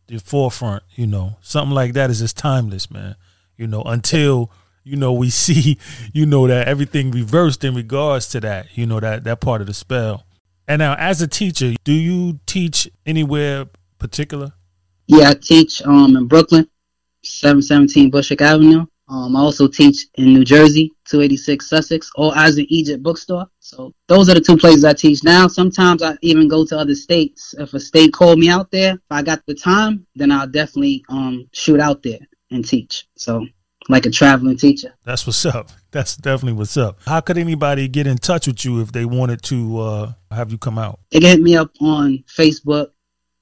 the 0.07 0.19
forefront. 0.19 0.83
You 0.95 1.07
know 1.07 1.37
something 1.41 1.73
like 1.73 1.93
that 1.93 2.09
is 2.09 2.19
just 2.19 2.37
timeless, 2.37 2.91
man. 2.91 3.15
You 3.57 3.65
know 3.65 3.81
until 3.83 4.51
you 4.83 4.97
know 4.97 5.13
we 5.13 5.29
see 5.45 5.79
you 6.13 6.25
know 6.27 6.47
that 6.47 6.67
everything 6.67 7.09
reversed 7.09 7.63
in 7.63 7.73
regards 7.73 8.27
to 8.29 8.39
that. 8.41 8.77
You 8.77 8.85
know 8.85 8.99
that 8.99 9.23
that 9.23 9.41
part 9.41 9.61
of 9.61 9.67
the 9.67 9.73
spell. 9.73 10.25
And 10.67 10.79
now, 10.79 10.95
as 10.95 11.21
a 11.21 11.27
teacher, 11.27 11.73
do 11.83 11.93
you 11.93 12.39
teach 12.45 12.89
anywhere 13.05 13.65
particular? 13.99 14.53
Yeah, 15.07 15.29
I 15.29 15.33
teach 15.33 15.81
um 15.83 16.15
in 16.15 16.27
Brooklyn, 16.27 16.67
seven 17.23 17.61
seventeen 17.61 18.09
Bushwick 18.09 18.41
Avenue. 18.41 18.85
Um, 19.07 19.35
I 19.35 19.39
also 19.39 19.67
teach 19.67 20.07
in 20.15 20.33
New 20.33 20.43
Jersey, 20.43 20.91
two 21.05 21.21
eighty 21.21 21.37
six 21.37 21.69
Sussex, 21.69 22.09
or 22.15 22.35
as 22.35 22.57
in 22.57 22.65
Egypt 22.69 23.03
bookstore. 23.03 23.45
So 23.59 23.93
those 24.07 24.29
are 24.29 24.33
the 24.33 24.41
two 24.41 24.57
places 24.57 24.83
I 24.83 24.93
teach 24.93 25.23
now. 25.23 25.47
Sometimes 25.47 26.01
I 26.01 26.17
even 26.21 26.47
go 26.47 26.65
to 26.65 26.77
other 26.77 26.95
states. 26.95 27.53
If 27.59 27.73
a 27.75 27.79
state 27.79 28.13
called 28.13 28.39
me 28.39 28.49
out 28.49 28.71
there, 28.71 28.93
if 28.93 29.11
I 29.11 29.21
got 29.21 29.45
the 29.45 29.53
time, 29.53 30.07
then 30.15 30.31
I'll 30.31 30.47
definitely 30.47 31.03
um 31.09 31.47
shoot 31.53 31.79
out 31.79 32.01
there 32.01 32.19
and 32.49 32.65
teach. 32.65 33.07
So 33.15 33.45
like 33.89 34.05
a 34.05 34.09
traveling 34.09 34.57
teacher. 34.57 34.93
That's 35.03 35.27
what's 35.27 35.45
up. 35.45 35.71
That's 35.91 36.17
definitely 36.17 36.53
what's 36.53 36.75
up. 36.77 36.99
How 37.05 37.21
could 37.21 37.37
anybody 37.37 37.87
get 37.87 38.07
in 38.07 38.17
touch 38.17 38.47
with 38.47 38.65
you 38.65 38.81
if 38.81 38.91
they 38.91 39.05
wanted 39.05 39.41
to 39.43 39.79
uh, 39.79 40.13
have 40.31 40.51
you 40.51 40.57
come 40.57 40.77
out? 40.77 40.99
They 41.11 41.19
can 41.19 41.29
hit 41.29 41.41
me 41.41 41.55
up 41.55 41.71
on 41.79 42.23
Facebook, 42.27 42.87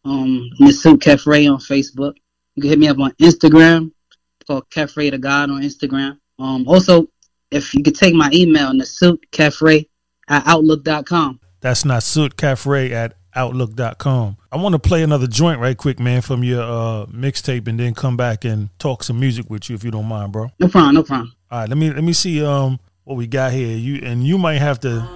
um, 0.05 0.49
Nasut 0.59 0.97
Kefre 0.97 1.51
on 1.51 1.59
Facebook. 1.59 2.13
You 2.55 2.61
can 2.61 2.69
hit 2.69 2.79
me 2.79 2.87
up 2.87 2.99
on 2.99 3.11
Instagram, 3.13 3.91
it's 4.39 4.47
called 4.47 4.69
Kefre 4.69 5.09
the 5.11 5.17
God 5.17 5.49
on 5.49 5.61
Instagram. 5.61 6.19
Um, 6.39 6.67
also, 6.67 7.07
if 7.51 7.73
you 7.73 7.83
could 7.83 7.95
take 7.95 8.13
my 8.13 8.29
email, 8.33 8.71
Nasut 8.71 9.17
Kefre 9.31 9.87
at 10.27 10.45
Outlook.com. 10.45 11.39
That's 11.61 11.83
Nasut 11.83 12.33
Kefre 12.33 12.91
at 12.91 13.15
Outlook.com. 13.35 14.37
I 14.51 14.57
want 14.57 14.73
to 14.73 14.79
play 14.79 15.01
another 15.01 15.27
joint 15.27 15.59
right 15.59 15.77
quick, 15.77 15.99
man, 15.99 16.21
from 16.21 16.43
your 16.43 16.61
uh, 16.61 17.05
mixtape, 17.07 17.67
and 17.67 17.79
then 17.79 17.93
come 17.93 18.17
back 18.17 18.45
and 18.45 18.69
talk 18.79 19.03
some 19.03 19.19
music 19.19 19.49
with 19.49 19.69
you 19.69 19.75
if 19.75 19.83
you 19.83 19.91
don't 19.91 20.05
mind, 20.05 20.31
bro. 20.31 20.51
No 20.59 20.67
problem, 20.67 20.95
no 20.95 21.03
problem. 21.03 21.33
All 21.49 21.59
right, 21.59 21.69
let 21.69 21.77
me 21.77 21.91
let 21.91 22.03
me 22.03 22.13
see 22.13 22.43
um 22.43 22.79
what 23.05 23.15
we 23.15 23.27
got 23.27 23.51
here. 23.51 23.75
You 23.75 24.01
and 24.03 24.25
you 24.25 24.37
might 24.37 24.59
have 24.59 24.79
to. 24.81 25.07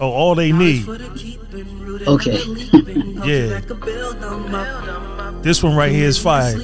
Oh, 0.00 0.10
all 0.10 0.34
they 0.34 0.52
need. 0.52 0.88
Okay. 2.06 2.40
Yeah. 3.20 3.60
This 5.42 5.62
one 5.62 5.76
right 5.76 5.92
here 5.92 6.08
is 6.08 6.18
fire. 6.18 6.54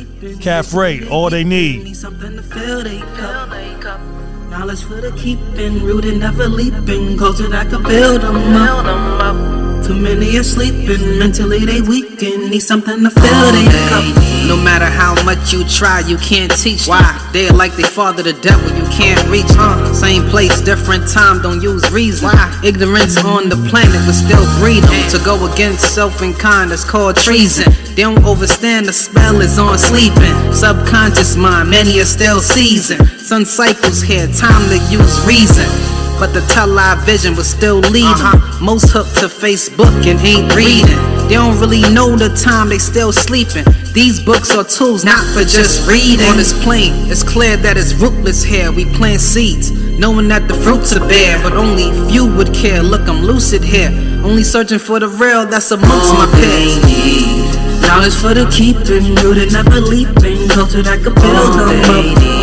Kefre, 0.40 1.10
all 1.10 1.28
they 1.28 1.44
need. 1.44 1.84
Need 1.84 1.96
something 1.96 2.34
to 2.34 2.42
fill 2.42 2.82
they 2.82 3.00
cup. 3.00 4.00
Knowledge 4.48 4.82
for 4.84 5.02
the 5.02 5.12
keeping, 5.18 5.82
rooted, 5.82 6.18
never 6.18 6.48
leaping. 6.48 7.18
Culture 7.18 7.48
that 7.48 7.68
could 7.68 7.84
build 7.84 8.22
them 8.22 8.36
up. 8.56 9.65
Too 9.86 9.94
many 9.94 10.36
are 10.36 10.42
sleeping, 10.42 11.16
mentally 11.16 11.64
they 11.64 11.80
weaken. 11.80 12.50
Need 12.50 12.58
something 12.58 13.04
to 13.04 13.10
fill 13.10 13.52
they 13.52 13.64
cup. 13.88 14.02
No 14.48 14.56
matter 14.56 14.86
how 14.86 15.14
much 15.24 15.52
you 15.52 15.62
try, 15.64 16.00
you 16.00 16.16
can't 16.16 16.50
teach. 16.50 16.88
Why? 16.88 17.06
They're 17.32 17.52
like 17.52 17.76
they 17.76 17.84
father 17.84 18.24
the 18.24 18.32
devil, 18.32 18.68
you 18.76 18.84
can't 18.90 19.22
reach. 19.28 19.46
them. 19.46 19.60
Uh. 19.60 19.94
Same 19.94 20.24
place, 20.28 20.60
different 20.60 21.08
time, 21.08 21.40
don't 21.40 21.62
use 21.62 21.88
reason. 21.92 22.26
Why? 22.26 22.60
Ignorance 22.64 23.16
on 23.24 23.48
the 23.48 23.54
planet, 23.70 24.00
but 24.06 24.14
still 24.14 24.42
'em. 24.42 25.10
To 25.10 25.24
go 25.24 25.52
against 25.52 25.94
self 25.94 26.20
and 26.20 26.36
kind, 26.36 26.72
that's 26.72 26.82
called 26.82 27.14
treason. 27.14 27.72
They 27.94 28.02
don't 28.02 28.24
overstand 28.24 28.86
the 28.86 28.92
spell 28.92 29.40
is 29.40 29.56
on 29.56 29.78
sleeping. 29.78 30.52
Subconscious 30.52 31.36
mind, 31.36 31.70
many 31.70 32.00
are 32.00 32.04
still 32.04 32.40
seasoned. 32.40 33.08
Sun 33.20 33.44
cycles 33.44 34.02
here, 34.02 34.26
time 34.26 34.68
to 34.68 34.78
use 34.90 35.24
reason. 35.24 35.95
But 36.18 36.32
the 36.32 36.40
tell-eye 36.52 37.02
vision 37.04 37.36
was 37.36 37.48
still 37.48 37.78
leading. 37.78 38.08
Uh-huh. 38.08 38.64
Most 38.64 38.90
hooked 38.90 39.16
to 39.20 39.26
Facebook 39.26 39.92
and 40.06 40.18
ain't 40.20 40.54
reading. 40.54 40.96
They 41.28 41.34
don't 41.34 41.58
really 41.58 41.82
know 41.92 42.14
the 42.16 42.28
time, 42.30 42.68
they 42.68 42.78
still 42.78 43.12
sleeping. 43.12 43.64
These 43.92 44.20
books 44.20 44.54
are 44.54 44.62
tools, 44.62 45.04
not 45.04 45.24
for 45.34 45.42
just 45.42 45.88
reading. 45.88 46.24
On 46.28 46.36
this 46.36 46.52
plane, 46.62 46.94
it's 47.10 47.22
clear 47.22 47.56
that 47.56 47.76
it's 47.76 47.94
rootless 47.94 48.44
here. 48.44 48.70
We 48.70 48.84
plant 48.94 49.20
seeds, 49.20 49.72
knowing 49.98 50.28
that 50.28 50.46
the 50.46 50.54
fruits 50.54 50.94
are 50.94 51.06
bare, 51.08 51.42
but 51.42 51.52
only 51.52 51.90
few 52.08 52.32
would 52.36 52.54
care. 52.54 52.80
Look, 52.82 53.08
I'm 53.08 53.22
lucid 53.22 53.64
here, 53.64 53.90
only 54.22 54.44
searching 54.44 54.78
for 54.78 55.00
the 55.00 55.08
real 55.08 55.46
that's 55.46 55.70
amongst 55.72 56.14
my 56.14 56.26
peers. 56.38 57.56
Knowledge 57.82 58.14
for 58.14 58.32
the 58.34 58.46
keeping, 58.50 59.14
rooted, 59.16 59.52
never 59.52 59.80
leaping. 59.80 60.48
Culture 60.48 60.82
that 60.82 61.02
could 61.02 61.14
build 61.14 62.26
up. 62.30 62.35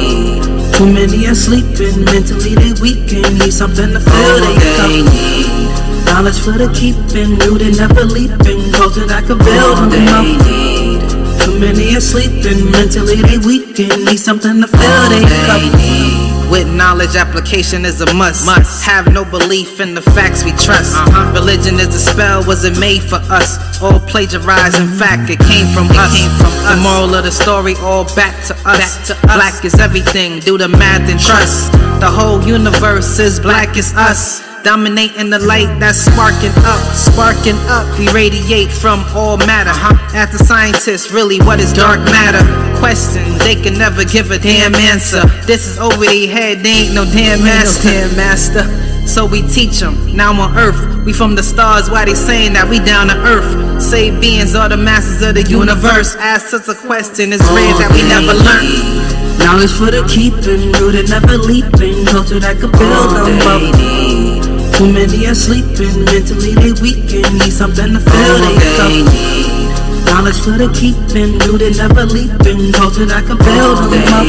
Too 0.73 0.91
many 0.91 1.27
are 1.27 1.35
sleeping, 1.35 2.03
mentally 2.05 2.55
they 2.55 2.73
weaken. 2.81 3.37
Need 3.37 3.53
something 3.53 3.93
to 3.93 3.99
fill 3.99 4.13
oh, 4.13 4.39
they 4.41 4.57
cup. 4.77 6.05
Knowledge 6.05 6.39
for 6.39 6.57
the 6.57 6.67
keeping, 6.73 7.37
rooted, 7.39 7.77
never 7.77 8.03
leaping. 8.03 8.71
Culture 8.73 9.05
that 9.05 9.23
I 9.23 9.27
could 9.27 9.39
build 9.39 9.77
oh, 9.77 9.89
them 9.89 10.07
up. 10.09 10.25
Need. 10.45 11.01
Too 11.45 11.59
many 11.59 11.95
are 11.95 12.01
sleeping, 12.01 12.71
mentally 12.71 13.21
they 13.21 13.37
weaken. 13.37 14.05
Need 14.05 14.19
something 14.19 14.61
to 14.61 14.67
fill 14.67 14.79
oh, 14.81 15.09
they 15.09 16.17
cup. 16.17 16.22
With 16.53 16.67
knowledge, 16.67 17.15
application 17.15 17.83
is 17.83 17.99
a 18.01 18.13
must. 18.13 18.45
Must 18.45 18.85
have 18.85 19.11
no 19.11 19.25
belief 19.25 19.79
in 19.79 19.95
the 19.95 20.03
facts 20.03 20.43
we 20.43 20.51
trust. 20.51 20.93
Uh-huh. 20.93 21.33
Religion 21.33 21.79
is 21.79 21.87
a 21.95 21.99
spell, 21.99 22.45
was 22.45 22.63
it 22.63 22.77
made 22.79 23.01
for 23.01 23.15
us? 23.33 23.57
All 23.81 23.99
plagiarized, 23.99 24.79
in 24.79 24.87
fact, 24.87 25.31
it 25.31 25.39
came 25.39 25.65
from 25.73 25.87
us. 25.97 26.15
Came 26.15 26.29
from 26.37 26.53
the 26.69 26.79
moral 26.83 27.15
of 27.15 27.23
the 27.23 27.31
story, 27.31 27.73
all 27.81 28.05
back 28.13 28.45
to 28.45 28.53
us. 28.69 29.11
Black 29.23 29.65
is 29.65 29.73
everything, 29.79 30.41
do 30.41 30.59
the 30.59 30.67
math 30.67 31.09
and 31.09 31.19
trust. 31.19 31.71
The 31.99 32.11
whole 32.11 32.39
universe 32.43 33.17
is 33.17 33.39
black 33.39 33.75
as 33.75 33.91
us. 33.95 34.52
Dominating 34.63 35.29
the 35.29 35.39
light 35.39 35.67
that's 35.79 35.99
sparking 35.99 36.55
up, 36.63 36.81
sparking 36.95 37.57
up. 37.67 37.99
We 37.99 38.07
radiate 38.09 38.71
from 38.71 39.03
all 39.13 39.37
matter. 39.37 39.71
Huh? 39.73 39.97
As 40.15 40.31
the 40.31 40.43
scientists, 40.43 41.11
really, 41.11 41.39
what 41.39 41.59
is 41.59 41.73
dark 41.73 41.99
matter? 41.99 42.63
question, 42.83 43.23
they 43.37 43.55
can 43.55 43.77
never 43.77 44.03
give 44.03 44.29
a 44.31 44.37
damn 44.37 44.75
answer. 44.75 45.23
This 45.47 45.65
is 45.65 45.79
over 45.79 46.03
their 46.03 46.27
head, 46.27 46.59
they 46.59 46.83
ain't 46.83 46.93
no 46.93 47.05
damn 47.05 47.39
master. 47.41 47.87
Damn 47.87 48.13
master. 48.17 48.63
So 49.07 49.25
we 49.25 49.41
teach 49.47 49.79
them, 49.79 49.95
now 50.13 50.33
on 50.33 50.57
earth. 50.57 51.05
We 51.05 51.13
from 51.13 51.35
the 51.35 51.43
stars, 51.43 51.89
why 51.89 52.03
they 52.03 52.13
saying 52.13 52.51
that 52.53 52.67
we 52.67 52.79
down 52.79 53.07
to 53.07 53.15
earth? 53.23 53.81
Say 53.81 54.11
beings 54.19 54.53
are 54.53 54.67
the 54.67 54.75
masters 54.75 55.21
of 55.21 55.35
the 55.35 55.43
universe. 55.43 56.17
Ask 56.17 56.53
us 56.53 56.67
a 56.67 56.75
question, 56.75 57.31
it's 57.31 57.47
rare 57.55 57.71
that 57.79 57.91
we 57.95 58.03
never 58.03 58.35
learn. 58.35 58.67
Knowledge 59.39 59.71
for 59.71 59.89
the 59.89 60.03
keeping, 60.11 60.73
rooted 60.73 61.07
never 61.09 61.37
leaping. 61.37 62.05
Culture 62.07 62.41
that 62.41 62.59
could 62.59 62.73
build 62.73 63.15
them 63.15 63.47
up. 63.47 64.12
Too 64.77 64.91
many 64.91 65.27
are 65.27 65.35
sleeping, 65.35 66.03
mentally 66.05 66.55
they 66.55 66.73
weaken. 66.81 67.37
Need 67.37 67.53
something 67.53 67.93
to 67.93 67.99
fill 67.99 68.37
they 68.39 68.57
cup. 68.77 68.91
Knowledge 70.05 70.39
for 70.41 70.57
the 70.57 70.67
keeping, 70.73 71.37
rooted 71.39 71.77
never 71.77 72.05
leaping. 72.05 72.71
Culture 72.73 73.05
that 73.05 73.23
could 73.25 73.37
build 73.37 73.91
them 73.93 74.13
up. 74.13 74.25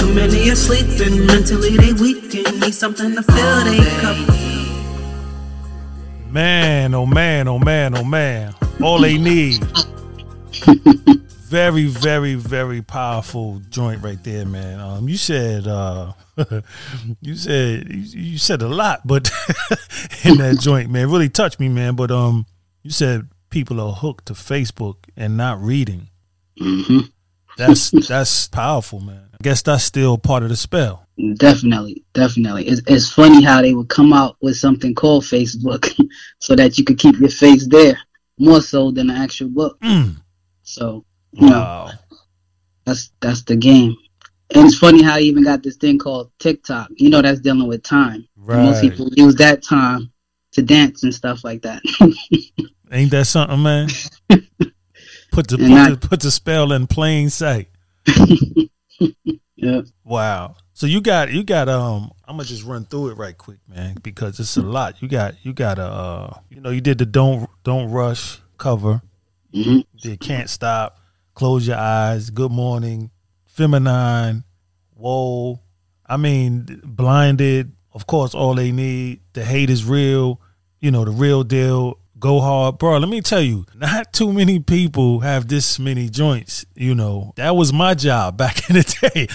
Too 0.00 0.14
many 0.14 0.50
are 0.50 0.56
sleeping, 0.56 1.26
mentally 1.26 1.76
they 1.76 1.92
weaken. 1.92 2.58
Need 2.60 2.74
something 2.74 3.14
to 3.14 3.22
fill 3.22 3.64
they 3.64 3.84
cup. 4.00 4.16
Man, 6.32 6.94
oh 6.94 7.06
man, 7.06 7.48
oh 7.48 7.58
man, 7.58 7.96
oh 7.96 8.04
man. 8.04 8.54
All 8.82 9.00
they 9.00 9.18
need. 9.18 9.62
very, 11.48 11.86
very, 11.86 12.34
very 12.34 12.82
powerful 12.82 13.60
joint 13.70 14.02
right 14.02 14.22
there, 14.22 14.44
man. 14.44 14.80
Um, 14.80 15.08
you 15.08 15.16
said 15.16 15.66
uh, 15.66 16.12
you 17.20 17.34
said 17.34 17.88
you 17.90 18.38
said 18.38 18.62
a 18.62 18.68
lot, 18.68 19.06
but 19.06 19.30
in 20.24 20.38
that 20.38 20.58
joint, 20.60 20.90
man, 20.90 21.10
really 21.10 21.28
touched 21.28 21.58
me, 21.58 21.68
man. 21.68 21.96
But 21.96 22.10
um, 22.10 22.46
you 22.82 22.90
said 22.90 23.28
people 23.50 23.80
are 23.80 23.92
hooked 23.92 24.26
to 24.26 24.34
Facebook 24.34 24.96
and 25.16 25.36
not 25.36 25.60
reading. 25.60 26.08
hmm 26.58 27.00
That's 27.56 27.90
that's 28.08 28.48
powerful, 28.48 29.00
man. 29.00 29.28
I 29.32 29.42
guess 29.42 29.62
that's 29.62 29.84
still 29.84 30.18
part 30.18 30.42
of 30.42 30.50
the 30.50 30.56
spell. 30.56 31.06
Definitely, 31.34 32.04
definitely. 32.12 32.68
It's, 32.68 32.82
it's 32.86 33.10
funny 33.10 33.42
how 33.42 33.62
they 33.62 33.74
would 33.74 33.88
come 33.88 34.12
out 34.12 34.36
with 34.40 34.56
something 34.56 34.94
called 34.94 35.24
Facebook 35.24 35.92
so 36.38 36.54
that 36.54 36.78
you 36.78 36.84
could 36.84 36.98
keep 36.98 37.18
your 37.18 37.30
face 37.30 37.66
there 37.66 37.98
more 38.38 38.60
so 38.60 38.90
than 38.90 39.08
the 39.08 39.14
actual 39.14 39.48
book. 39.48 39.80
Mm. 39.80 40.16
So, 40.62 41.04
you 41.32 41.48
Wow. 41.48 41.90
that's 42.84 43.10
that's 43.20 43.42
the 43.42 43.56
game. 43.56 43.96
And 44.54 44.66
it's 44.66 44.78
funny 44.78 45.02
how 45.02 45.16
they 45.16 45.22
even 45.22 45.44
got 45.44 45.62
this 45.62 45.76
thing 45.76 45.98
called 45.98 46.30
TikTok. 46.38 46.88
You 46.96 47.10
know, 47.10 47.20
that's 47.20 47.40
dealing 47.40 47.68
with 47.68 47.82
time. 47.82 48.26
And 48.48 48.62
Most 48.62 48.80
people 48.80 49.08
use 49.14 49.34
that 49.36 49.62
time 49.62 50.10
to 50.52 50.62
dance 50.62 51.02
and 51.02 51.14
stuff 51.14 51.44
like 51.44 51.60
that. 51.62 51.82
Ain't 52.92 53.10
that 53.10 53.26
something, 53.26 53.62
man? 53.62 53.88
Put 55.30 55.48
the 55.48 55.58
put 55.58 55.70
I- 55.70 55.90
the, 55.90 55.96
put 55.98 56.20
the 56.20 56.30
spell 56.30 56.72
in 56.72 56.86
plain 56.86 57.28
sight. 57.28 57.68
yeah. 59.56 59.82
Wow. 60.04 60.56
So 60.72 60.86
you 60.86 61.00
got 61.00 61.30
you 61.30 61.44
got 61.44 61.68
um 61.68 62.10
I'm 62.24 62.36
gonna 62.36 62.48
just 62.48 62.64
run 62.64 62.84
through 62.86 63.10
it 63.10 63.18
right 63.18 63.36
quick, 63.36 63.58
man, 63.68 63.96
because 64.02 64.40
it's 64.40 64.56
a 64.56 64.62
lot. 64.62 65.02
You 65.02 65.08
got 65.08 65.34
you 65.44 65.52
got 65.52 65.78
a 65.78 65.84
uh 65.84 66.38
you 66.48 66.60
know, 66.60 66.70
you 66.70 66.80
did 66.80 66.98
the 66.98 67.06
don't 67.06 67.48
don't 67.64 67.90
rush 67.90 68.40
cover. 68.56 69.02
You 69.50 69.84
did 70.00 70.20
can't 70.20 70.48
stop, 70.48 70.98
close 71.38 71.68
your 71.68 71.76
eyes, 71.76 72.30
good 72.30 72.50
morning, 72.50 73.12
feminine, 73.46 74.42
whoa. 74.94 75.60
I 76.04 76.16
mean 76.16 76.80
blinded, 76.82 77.70
of 77.92 78.08
course 78.08 78.34
all 78.34 78.54
they 78.56 78.72
need, 78.72 79.20
the 79.34 79.44
hate 79.44 79.70
is 79.70 79.84
real, 79.84 80.40
you 80.80 80.90
know, 80.90 81.04
the 81.04 81.12
real 81.12 81.44
deal, 81.44 82.00
go 82.18 82.40
hard. 82.40 82.78
Bro, 82.78 82.98
let 82.98 83.08
me 83.08 83.20
tell 83.20 83.40
you, 83.40 83.66
not 83.76 84.12
too 84.12 84.32
many 84.32 84.58
people 84.58 85.20
have 85.20 85.46
this 85.46 85.78
many 85.78 86.08
joints, 86.08 86.66
you 86.74 86.96
know. 86.96 87.34
That 87.36 87.54
was 87.54 87.72
my 87.72 87.94
job 87.94 88.36
back 88.36 88.68
in 88.68 88.74
the 88.74 88.98
day. 89.00 89.28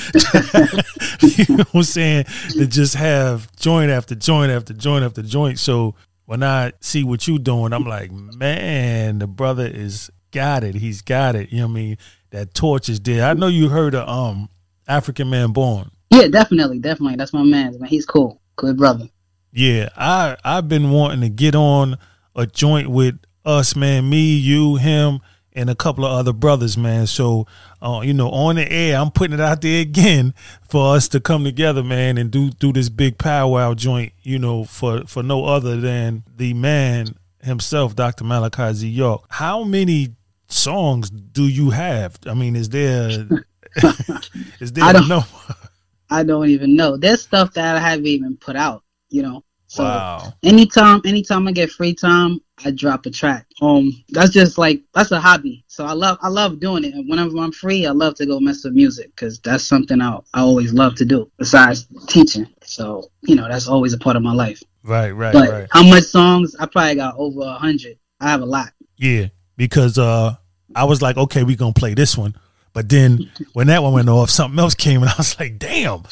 you 1.48 1.56
know 1.56 1.64
what 1.72 1.76
I'm 1.76 1.84
saying? 1.84 2.26
To 2.58 2.68
just 2.68 2.96
have 2.96 3.50
joint 3.56 3.92
after 3.92 4.14
joint 4.14 4.52
after 4.52 4.74
joint 4.74 5.06
after 5.06 5.22
joint. 5.22 5.58
So 5.58 5.96
when 6.26 6.44
I 6.44 6.74
see 6.82 7.06
what 7.06 7.30
you 7.30 7.40
doing, 7.40 7.72
I'm 7.72 7.86
like, 7.86 8.12
man, 8.12 9.20
the 9.20 9.28
brother 9.28 9.66
is 9.66 10.12
got 10.34 10.64
it. 10.64 10.76
He's 10.76 11.02
got 11.02 11.36
it. 11.36 11.52
You 11.52 11.60
know 11.60 11.68
what 11.68 11.72
I 11.72 11.76
mean? 11.76 11.98
That 12.32 12.54
torch 12.54 12.90
is 12.90 13.00
there. 13.00 13.26
I 13.26 13.34
know 13.34 13.48
you 13.48 13.70
heard 13.70 13.96
of 13.96 14.08
um 14.10 14.50
African 14.88 15.30
Man 15.30 15.52
Born. 15.52 15.92
Yeah, 16.10 16.28
definitely, 16.28 16.80
definitely. 16.80 17.16
That's 17.16 17.34
my 17.34 17.44
man, 17.44 17.80
man. 17.80 17.90
He's 17.90 18.06
cool. 18.06 18.42
Good 18.58 18.78
brother. 18.78 19.08
Yeah, 19.52 19.90
I 19.96 20.36
I've 20.44 20.68
been 20.68 20.92
wanting 20.92 21.22
to 21.22 21.30
get 21.30 21.56
on 21.56 21.98
a 22.36 22.46
joint 22.46 22.90
with 22.90 23.18
us, 23.46 23.76
man. 23.76 24.10
Me, 24.10 24.36
you, 24.36 24.76
him, 24.76 25.22
and 25.54 25.70
a 25.70 25.76
couple 25.76 26.06
of 26.06 26.12
other 26.12 26.34
brothers, 26.34 26.78
man. 26.78 27.08
So, 27.08 27.48
uh, 27.82 28.02
you 28.04 28.14
know, 28.14 28.30
on 28.30 28.56
the 28.56 28.72
air, 28.72 28.98
I'm 28.98 29.12
putting 29.12 29.36
it 29.36 29.40
out 29.40 29.62
there 29.62 29.82
again 29.82 30.34
for 30.68 30.96
us 30.96 31.08
to 31.10 31.20
come 31.20 31.44
together, 31.44 31.84
man, 31.84 32.18
and 32.18 32.32
do 32.32 32.50
do 32.50 32.74
this 32.74 32.90
big 32.90 33.18
powwow 33.18 33.74
joint. 33.76 34.14
You 34.24 34.40
know, 34.40 34.64
for 34.66 35.06
for 35.06 35.24
no 35.24 35.46
other 35.46 35.78
than 35.80 36.24
the 36.36 36.54
man 36.54 37.16
himself, 37.44 37.96
Dr. 37.96 38.24
Malachi 38.24 38.74
Z. 38.74 38.88
York. 38.88 39.26
How 39.30 39.64
many 39.64 40.16
songs 40.48 41.10
do 41.10 41.48
you 41.48 41.70
have? 41.72 42.18
I 42.26 42.34
mean, 42.34 42.56
is 42.56 42.70
there 42.70 43.10
is 44.60 44.72
there 44.74 44.84
I 44.84 44.94
don't- 44.94 45.08
number? 45.08 45.26
I 46.10 46.22
don't 46.24 46.50
even 46.50 46.76
know. 46.76 46.96
There's 46.96 47.24
stuff 47.24 47.54
that 47.56 47.76
I 47.76 47.80
haven't 47.80 48.06
even 48.06 48.38
put 48.38 48.56
out, 48.56 48.84
you 49.10 49.24
know. 49.24 49.44
So 49.68 49.84
Wow. 49.84 50.34
anytime 50.44 51.02
anytime 51.06 51.48
I 51.48 51.52
get 51.52 51.72
free 51.72 51.96
time, 51.96 52.40
I 52.64 52.70
drop 52.70 53.08
a 53.08 53.10
track. 53.10 53.48
Um 53.64 53.92
that's 54.10 54.30
just 54.32 54.60
like 54.60 54.84
that's 54.94 55.10
a 55.10 55.20
hobby. 55.20 55.64
So 55.68 55.86
I 55.86 55.94
love 55.94 56.20
I 56.22 56.28
love 56.28 56.60
doing 56.60 56.84
it. 56.84 56.94
And 56.94 57.10
whenever 57.10 57.36
I'm 57.40 57.52
free, 57.52 57.88
I 57.88 57.92
love 57.92 58.14
to 58.16 58.28
go 58.28 58.40
mess 58.40 58.64
with 58.64 58.74
music 58.74 59.16
cuz 59.16 59.40
that's 59.40 59.64
something 59.64 60.00
I 60.02 60.20
I 60.36 60.42
always 60.42 60.72
love 60.74 60.94
to 60.96 61.06
do 61.06 61.32
besides 61.40 61.88
teaching. 62.08 62.46
So, 62.64 63.10
you 63.24 63.36
know, 63.36 63.48
that's 63.50 63.68
always 63.68 63.94
a 63.94 63.98
part 63.98 64.16
of 64.16 64.22
my 64.22 64.34
life. 64.34 64.62
Right, 64.84 65.12
right, 65.12 65.34
But 65.34 65.50
right. 65.50 65.68
how 65.72 65.82
much 65.82 66.04
songs? 66.04 66.56
I 66.60 66.68
probably 66.68 66.96
got 66.96 67.16
over 67.18 67.40
a 67.42 67.46
100. 67.58 67.98
I 68.20 68.30
have 68.30 68.42
a 68.42 68.46
lot. 68.46 68.72
Yeah, 68.98 69.30
because 69.58 69.98
uh, 69.98 70.36
I 70.76 70.86
was 70.86 71.02
like, 71.02 71.18
okay, 71.18 71.44
we 71.44 71.56
gonna 71.56 71.74
play 71.74 71.94
this 71.94 72.18
one, 72.18 72.36
but 72.74 72.90
then 72.90 73.32
when 73.54 73.68
that 73.68 73.84
one 73.84 73.94
went 73.94 74.10
off, 74.10 74.30
something 74.30 74.60
else 74.60 74.74
came, 74.74 75.02
and 75.02 75.10
I 75.10 75.16
was 75.18 75.40
like, 75.40 75.60
damn, 75.60 76.04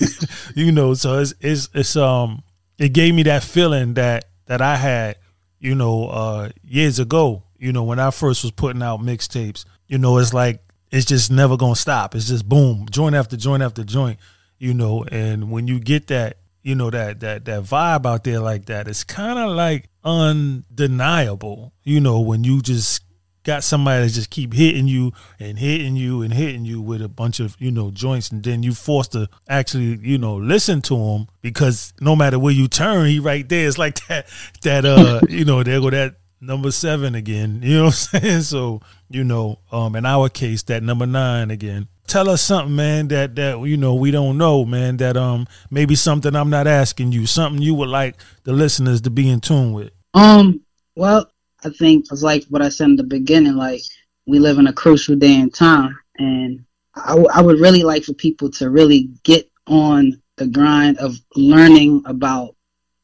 you 0.54 0.72
know. 0.72 0.94
So 0.94 1.18
it's 1.18 1.34
it's 1.40 1.68
it's 1.74 1.96
um, 1.96 2.42
it 2.78 2.90
gave 2.90 3.14
me 3.14 3.22
that 3.24 3.42
feeling 3.42 3.94
that 3.94 4.24
that 4.46 4.62
I 4.62 4.76
had, 4.76 5.18
you 5.58 5.74
know, 5.74 6.08
uh, 6.08 6.48
years 6.64 6.98
ago. 6.98 7.42
You 7.58 7.72
know, 7.72 7.84
when 7.84 7.98
I 7.98 8.10
first 8.10 8.42
was 8.44 8.52
putting 8.52 8.82
out 8.82 9.00
mixtapes, 9.00 9.64
you 9.88 9.98
know, 9.98 10.18
it's 10.18 10.32
like 10.32 10.62
it's 10.90 11.06
just 11.06 11.30
never 11.30 11.56
gonna 11.56 11.76
stop. 11.76 12.14
It's 12.14 12.28
just 12.28 12.48
boom, 12.48 12.86
joint 12.90 13.14
after 13.14 13.36
joint 13.36 13.62
after 13.62 13.84
joint, 13.84 14.18
you 14.58 14.72
know. 14.72 15.04
And 15.04 15.50
when 15.50 15.68
you 15.68 15.78
get 15.78 16.06
that, 16.08 16.38
you 16.66 16.74
know, 16.74 16.90
that 16.90 17.20
that 17.20 17.44
that 17.44 17.62
vibe 17.62 18.06
out 18.06 18.24
there 18.24 18.40
like 18.40 18.64
that, 18.66 18.88
it's 18.88 19.04
kind 19.04 19.38
of 19.38 19.54
like 19.54 19.88
undeniable. 20.02 21.72
You 21.84 22.00
know, 22.00 22.18
when 22.18 22.42
you 22.42 22.60
just 22.60 23.04
got 23.44 23.62
somebody 23.62 24.04
that 24.04 24.12
just 24.12 24.30
keep 24.30 24.52
hitting 24.52 24.88
you 24.88 25.12
and 25.38 25.56
hitting 25.56 25.94
you 25.94 26.22
and 26.22 26.34
hitting 26.34 26.64
you 26.64 26.80
with 26.80 27.02
a 27.02 27.08
bunch 27.08 27.38
of 27.38 27.54
you 27.60 27.70
know 27.70 27.92
joints, 27.92 28.32
and 28.32 28.42
then 28.42 28.64
you 28.64 28.74
forced 28.74 29.12
to 29.12 29.28
actually 29.48 29.96
you 30.02 30.18
know 30.18 30.34
listen 30.34 30.82
to 30.82 30.96
him 30.96 31.28
because 31.40 31.94
no 32.00 32.16
matter 32.16 32.36
where 32.36 32.52
you 32.52 32.66
turn, 32.66 33.06
he 33.06 33.20
right 33.20 33.48
there. 33.48 33.68
It's 33.68 33.78
like 33.78 34.04
that 34.08 34.26
that 34.62 34.84
uh 34.84 35.20
you 35.28 35.44
know 35.44 35.62
there 35.62 35.80
go 35.80 35.90
that 35.90 36.16
number 36.40 36.70
seven 36.70 37.14
again. 37.14 37.60
You 37.66 37.78
know 37.78 37.84
what 37.84 38.08
I'm 38.12 38.20
saying? 38.20 38.42
So 38.42 38.80
you 39.08 39.24
know, 39.24 39.58
um, 39.70 39.96
in 39.96 40.04
our 40.04 40.28
case, 40.28 40.62
that 40.64 40.82
number 40.82 41.06
nine 41.06 41.50
again. 41.50 41.88
Tell 42.06 42.30
us 42.30 42.42
something, 42.42 42.74
man, 42.76 43.08
that 43.08 43.34
that 43.36 43.60
you 43.60 43.76
know 43.76 43.94
we 43.94 44.10
don't 44.10 44.38
know, 44.38 44.64
man. 44.64 44.96
That 44.98 45.16
um 45.16 45.46
maybe 45.70 45.94
something 45.94 46.34
I'm 46.36 46.50
not 46.50 46.66
asking 46.66 47.12
you, 47.12 47.26
something 47.26 47.62
you 47.62 47.74
would 47.74 47.88
like 47.88 48.16
the 48.44 48.52
listeners 48.52 49.00
to 49.02 49.10
be 49.10 49.28
in 49.28 49.40
tune 49.40 49.72
with. 49.72 49.90
Um, 50.14 50.60
well, 50.94 51.30
I 51.64 51.70
think 51.70 52.06
it's 52.10 52.22
like 52.22 52.44
what 52.48 52.62
I 52.62 52.68
said 52.68 52.86
in 52.86 52.96
the 52.96 53.02
beginning. 53.02 53.56
Like 53.56 53.82
we 54.26 54.38
live 54.38 54.58
in 54.58 54.66
a 54.66 54.72
crucial 54.72 55.16
day 55.16 55.34
and 55.40 55.52
time, 55.52 55.98
and 56.18 56.64
I, 56.94 57.10
w- 57.10 57.28
I 57.32 57.42
would 57.42 57.60
really 57.60 57.82
like 57.82 58.04
for 58.04 58.14
people 58.14 58.50
to 58.52 58.70
really 58.70 59.10
get 59.24 59.50
on 59.66 60.20
the 60.36 60.46
grind 60.46 60.98
of 60.98 61.18
learning 61.34 62.02
about 62.06 62.54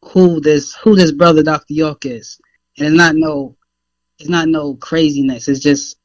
who 0.05 0.41
this 0.41 0.75
who 0.75 0.95
this 0.95 1.13
brother 1.13 1.43
Dr. 1.43 1.75
York 1.75 2.07
is, 2.07 2.41
and 2.79 2.89
it's 2.89 2.97
not 2.97 3.15
no 3.15 3.57
it's 4.19 4.29
not 4.29 4.49
no 4.49 4.75
craziness. 4.75 5.49
It's 5.49 5.61
just 5.61 5.99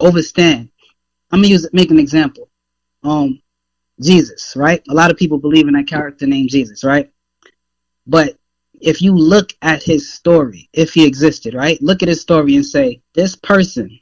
overstand. 0.00 0.70
I'm 1.30 1.40
gonna 1.40 1.48
use 1.48 1.68
make 1.72 1.90
an 1.90 1.98
example. 1.98 2.48
Um, 3.02 3.42
Jesus, 4.00 4.54
right? 4.56 4.82
A 4.88 4.94
lot 4.94 5.10
of 5.10 5.16
people 5.16 5.38
believe 5.38 5.68
in 5.68 5.74
that 5.74 5.88
character 5.88 6.26
named 6.26 6.50
Jesus, 6.50 6.84
right? 6.84 7.10
But 8.06 8.38
if 8.80 9.00
you 9.00 9.16
look 9.16 9.52
at 9.62 9.82
his 9.82 10.12
story, 10.12 10.68
if 10.72 10.92
he 10.92 11.06
existed, 11.06 11.54
right? 11.54 11.80
Look 11.80 12.02
at 12.02 12.08
his 12.08 12.20
story 12.20 12.56
and 12.56 12.64
say, 12.64 13.00
this 13.14 13.34
person, 13.36 13.98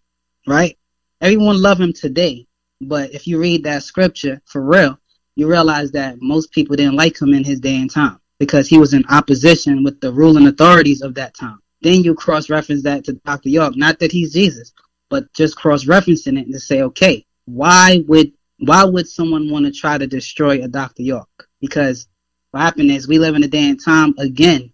right? 0.47 0.77
Everyone 1.21 1.63
love 1.63 1.81
him 1.81 1.93
today. 1.93 2.47
But 2.81 3.15
if 3.15 3.27
you 3.27 3.39
read 3.41 3.65
that 3.65 3.85
scripture 3.85 4.43
for 4.47 4.63
real, 4.63 4.99
you 5.37 5.49
realize 5.49 5.93
that 5.93 6.21
most 6.21 6.51
people 6.51 6.77
didn't 6.77 6.97
like 6.97 7.21
him 7.21 7.33
in 7.33 7.45
his 7.45 7.61
day 7.61 7.77
and 7.77 7.91
time 7.91 8.21
because 8.39 8.69
he 8.69 8.79
was 8.79 8.95
in 8.95 9.05
opposition 9.09 9.85
with 9.85 10.01
the 10.01 10.13
ruling 10.13 10.49
authorities 10.49 11.03
of 11.03 11.15
that 11.15 11.35
time. 11.35 11.61
Then 11.85 12.03
you 12.03 12.15
cross 12.15 12.49
reference 12.49 12.83
that 12.85 13.05
to 13.05 13.13
Dr. 13.13 13.51
York. 13.51 13.77
Not 13.77 13.99
that 13.99 14.11
he's 14.11 14.33
Jesus, 14.33 14.73
but 15.11 15.31
just 15.35 15.55
cross 15.55 15.85
referencing 15.85 16.39
it 16.39 16.47
and 16.47 16.53
to 16.55 16.59
say, 16.59 16.81
okay, 16.81 17.27
why 17.45 18.03
would 18.09 18.33
why 18.59 18.85
would 18.85 19.07
someone 19.07 19.51
want 19.51 19.67
to 19.67 19.71
try 19.71 19.99
to 19.99 20.07
destroy 20.07 20.65
a 20.65 20.69
Dr. 20.69 21.03
York? 21.03 21.47
Because 21.61 22.09
what 22.53 22.61
happened 22.61 22.91
is 22.91 23.07
we 23.07 23.19
live 23.19 23.35
in 23.35 23.45
a 23.45 23.49
day 23.49 23.69
and 23.69 23.79
time 23.79 24.15
again 24.17 24.73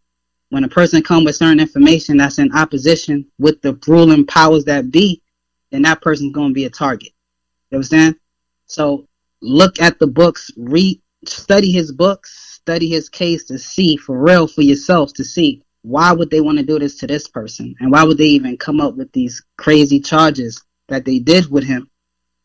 when 0.51 0.62
a 0.62 0.68
person 0.68 1.03
come 1.03 1.25
with 1.25 1.35
certain 1.35 1.59
information 1.59 2.16
that's 2.16 2.38
in 2.38 2.55
opposition 2.55 3.27
with 3.40 3.61
the 3.61 3.77
ruling 3.88 4.25
powers 4.25 4.64
that 4.66 4.92
be, 4.92 5.20
then 5.73 5.83
that 5.83 6.03
person's 6.03 6.33
going 6.33 6.51
to 6.51 6.55
be 6.55 6.66
a 6.66 6.70
target. 6.70 7.12
You 7.70 7.79
understand? 7.79 8.14
So 8.66 9.09
look 9.42 9.81
at 9.81 9.99
the 9.99 10.07
books, 10.07 10.53
read, 10.57 11.03
study 11.27 11.73
his 11.73 11.90
books, 11.90 12.61
study 12.62 12.88
his 12.88 13.09
case 13.09 13.46
to 13.46 13.59
see 13.59 13.96
for 13.96 14.16
real 14.16 14.46
for 14.46 14.62
yourself 14.62 15.12
to 15.14 15.25
see 15.25 15.64
why 15.83 16.12
would 16.12 16.31
they 16.31 16.40
want 16.40 16.59
to 16.59 16.64
do 16.64 16.79
this 16.79 16.99
to 16.99 17.07
this 17.07 17.27
person 17.29 17.75
and 17.81 17.90
why 17.90 18.03
would 18.05 18.19
they 18.19 18.25
even 18.25 18.57
come 18.57 18.81
up 18.81 18.97
with 18.97 19.11
these 19.12 19.43
crazy 19.57 20.01
charges 20.01 20.62
that 20.88 21.05
they 21.05 21.19
did 21.19 21.51
with 21.51 21.64
him 21.64 21.90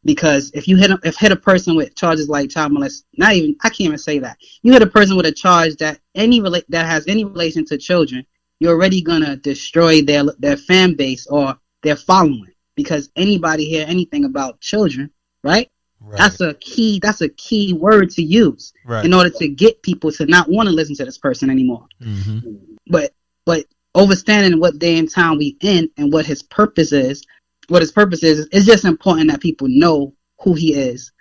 because 0.05 0.51
if 0.53 0.67
you 0.67 0.77
hit 0.77 0.91
a, 0.91 0.99
if 1.03 1.17
hit 1.17 1.31
a 1.31 1.35
person 1.35 1.75
with 1.75 1.95
charges 1.95 2.29
like 2.29 2.51
child 2.51 2.71
molest, 2.71 3.05
not 3.17 3.33
even 3.33 3.55
I 3.63 3.69
can't 3.69 3.81
even 3.81 3.97
say 3.97 4.19
that 4.19 4.37
you 4.61 4.71
hit 4.71 4.83
a 4.83 4.87
person 4.87 5.17
with 5.17 5.25
a 5.25 5.31
charge 5.31 5.75
that 5.77 5.99
any 6.13 6.39
rela- 6.39 6.63
that 6.69 6.85
has 6.85 7.07
any 7.07 7.25
relation 7.25 7.65
to 7.65 7.77
children, 7.77 8.25
you're 8.59 8.73
already 8.73 9.01
gonna 9.01 9.35
destroy 9.35 10.03
their 10.03 10.23
their 10.37 10.57
fan 10.57 10.95
base 10.95 11.25
or 11.27 11.57
their 11.81 11.95
following 11.95 12.53
because 12.75 13.09
anybody 13.15 13.65
hear 13.65 13.85
anything 13.87 14.25
about 14.25 14.61
children, 14.61 15.09
right? 15.43 15.71
right? 15.99 16.17
That's 16.17 16.39
a 16.39 16.53
key. 16.55 16.99
That's 17.01 17.21
a 17.21 17.29
key 17.29 17.73
word 17.73 18.11
to 18.11 18.21
use 18.21 18.73
right. 18.85 19.03
in 19.03 19.13
order 19.13 19.31
to 19.31 19.47
get 19.47 19.81
people 19.81 20.11
to 20.13 20.25
not 20.27 20.49
want 20.49 20.69
to 20.69 20.75
listen 20.75 20.95
to 20.97 21.05
this 21.05 21.17
person 21.17 21.49
anymore. 21.49 21.87
Mm-hmm. 22.01 22.75
But 22.87 23.11
but 23.45 23.65
understanding 23.93 24.59
what 24.59 24.79
day 24.79 24.97
and 24.97 25.09
time 25.09 25.37
we 25.37 25.57
in 25.61 25.89
and 25.97 26.11
what 26.11 26.25
his 26.25 26.43
purpose 26.43 26.91
is 26.91 27.25
what 27.67 27.81
his 27.81 27.91
purpose 27.91 28.23
is, 28.23 28.47
it's 28.51 28.65
just 28.65 28.85
important 28.85 29.31
that 29.31 29.41
people 29.41 29.67
know 29.69 30.13
who 30.41 30.53
he 30.53 30.73
is 30.73 31.11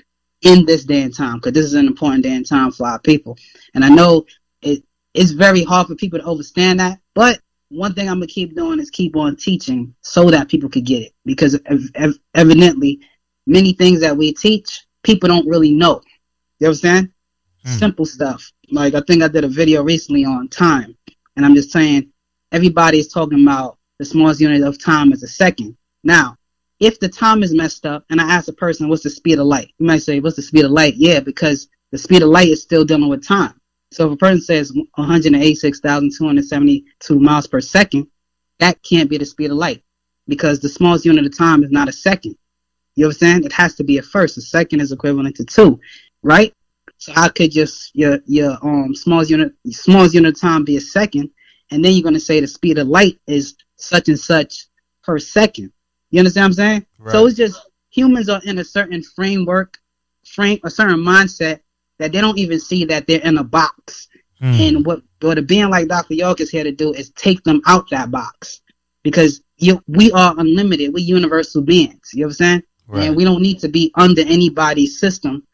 in 0.42 0.66
this 0.66 0.84
day 0.84 1.02
and 1.02 1.14
time 1.14 1.36
because 1.36 1.52
this 1.52 1.64
is 1.64 1.74
an 1.74 1.86
important 1.86 2.22
day 2.22 2.34
and 2.34 2.46
time 2.46 2.70
for 2.70 2.86
our 2.86 2.98
people. 2.98 3.38
And 3.74 3.84
I 3.84 3.88
know 3.88 4.26
it 4.62 4.82
it's 5.14 5.30
very 5.30 5.62
hard 5.62 5.86
for 5.86 5.94
people 5.94 6.18
to 6.18 6.26
understand 6.26 6.80
that, 6.80 6.98
but 7.14 7.40
one 7.68 7.94
thing 7.94 8.08
I'm 8.08 8.16
gonna 8.16 8.26
keep 8.26 8.54
doing 8.54 8.80
is 8.80 8.90
keep 8.90 9.16
on 9.16 9.36
teaching 9.36 9.94
so 10.02 10.30
that 10.30 10.48
people 10.48 10.68
could 10.68 10.84
get 10.84 11.02
it 11.02 11.12
because 11.24 11.58
ev- 11.66 11.90
ev- 11.94 12.18
evidently 12.34 13.00
many 13.46 13.72
things 13.72 14.00
that 14.00 14.16
we 14.16 14.32
teach 14.32 14.86
people 15.02 15.28
don't 15.28 15.48
really 15.48 15.72
know. 15.72 16.02
You 16.58 16.68
understand? 16.68 17.12
Mm. 17.64 17.78
Simple 17.78 18.04
stuff. 18.04 18.50
Like 18.70 18.94
I 18.94 19.00
think 19.00 19.22
I 19.22 19.28
did 19.28 19.44
a 19.44 19.48
video 19.48 19.82
recently 19.82 20.24
on 20.24 20.48
time, 20.48 20.96
and 21.36 21.46
I'm 21.46 21.54
just 21.54 21.70
saying 21.70 22.10
everybody's 22.54 23.12
talking 23.12 23.42
about 23.42 23.76
the 23.98 24.04
smallest 24.04 24.40
unit 24.40 24.62
of 24.62 24.80
time 24.82 25.12
is 25.12 25.22
a 25.24 25.28
second. 25.28 25.76
Now, 26.04 26.36
if 26.78 27.00
the 27.00 27.08
time 27.08 27.42
is 27.42 27.52
messed 27.52 27.84
up 27.84 28.04
and 28.10 28.20
I 28.20 28.30
ask 28.30 28.46
a 28.46 28.52
person, 28.52 28.88
what's 28.88 29.02
the 29.02 29.10
speed 29.10 29.40
of 29.40 29.46
light? 29.46 29.72
You 29.78 29.86
might 29.86 30.02
say, 30.02 30.20
what's 30.20 30.36
the 30.36 30.42
speed 30.42 30.64
of 30.64 30.70
light? 30.70 30.94
Yeah, 30.94 31.18
because 31.18 31.66
the 31.90 31.98
speed 31.98 32.22
of 32.22 32.28
light 32.28 32.46
is 32.48 32.62
still 32.62 32.84
dealing 32.84 33.08
with 33.08 33.26
time. 33.26 33.60
So 33.90 34.06
if 34.06 34.12
a 34.12 34.16
person 34.16 34.40
says 34.40 34.72
186,272 34.94 37.18
miles 37.18 37.48
per 37.48 37.60
second, 37.60 38.06
that 38.60 38.80
can't 38.84 39.10
be 39.10 39.18
the 39.18 39.26
speed 39.26 39.50
of 39.50 39.56
light 39.56 39.82
because 40.28 40.60
the 40.60 40.68
smallest 40.68 41.04
unit 41.04 41.26
of 41.26 41.36
time 41.36 41.64
is 41.64 41.72
not 41.72 41.88
a 41.88 41.92
second. 41.92 42.36
You 42.94 43.06
understand? 43.06 43.44
It 43.44 43.52
has 43.52 43.74
to 43.74 43.84
be 43.84 43.98
a 43.98 44.02
first. 44.02 44.38
A 44.38 44.40
second 44.40 44.80
is 44.80 44.92
equivalent 44.92 45.34
to 45.36 45.44
two, 45.44 45.80
right? 46.22 46.54
So 46.98 47.12
how 47.12 47.28
could 47.28 47.50
just 47.50 47.90
your 47.96 48.20
your 48.26 48.56
um 48.62 48.94
smallest 48.94 49.30
unit 49.30 49.52
smallest 49.70 50.14
unit 50.14 50.34
of 50.34 50.40
time 50.40 50.64
be 50.64 50.76
a 50.76 50.80
second, 50.80 51.30
and 51.70 51.84
then 51.84 51.92
you're 51.92 52.02
going 52.02 52.14
to 52.14 52.20
say 52.20 52.40
the 52.40 52.46
speed 52.46 52.78
of 52.78 52.88
light 52.88 53.18
is 53.26 53.56
such 53.76 54.08
and 54.08 54.18
such 54.18 54.66
per 55.02 55.18
second? 55.18 55.72
You 56.10 56.20
understand 56.20 56.44
what 56.44 56.46
I'm 56.46 56.52
saying? 56.52 56.86
Right. 56.98 57.12
So 57.12 57.26
it's 57.26 57.36
just 57.36 57.60
humans 57.90 58.28
are 58.28 58.40
in 58.44 58.58
a 58.58 58.64
certain 58.64 59.02
framework, 59.02 59.78
frame, 60.26 60.60
a 60.64 60.70
certain 60.70 60.98
mindset 60.98 61.60
that 61.98 62.12
they 62.12 62.20
don't 62.20 62.38
even 62.38 62.60
see 62.60 62.84
that 62.86 63.06
they're 63.06 63.20
in 63.20 63.38
a 63.38 63.44
box. 63.44 64.08
Mm. 64.42 64.68
And 64.68 64.86
what 64.86 65.02
what 65.20 65.38
a 65.38 65.42
being 65.42 65.70
like 65.70 65.88
Dr. 65.88 66.14
York 66.14 66.40
is 66.40 66.50
here 66.50 66.64
to 66.64 66.72
do 66.72 66.92
is 66.92 67.10
take 67.10 67.42
them 67.44 67.62
out 67.66 67.88
that 67.90 68.10
box 68.10 68.60
because 69.02 69.42
you, 69.56 69.82
we 69.86 70.10
are 70.12 70.34
unlimited. 70.38 70.92
We're 70.92 71.04
universal 71.04 71.62
beings. 71.62 72.10
You 72.12 72.26
know 72.26 72.34
i'm 72.40 72.62
Right. 72.86 73.04
And 73.04 73.16
we 73.16 73.24
don't 73.24 73.40
need 73.40 73.60
to 73.60 73.68
be 73.68 73.90
under 73.94 74.20
anybody's 74.20 75.00
system 75.00 75.46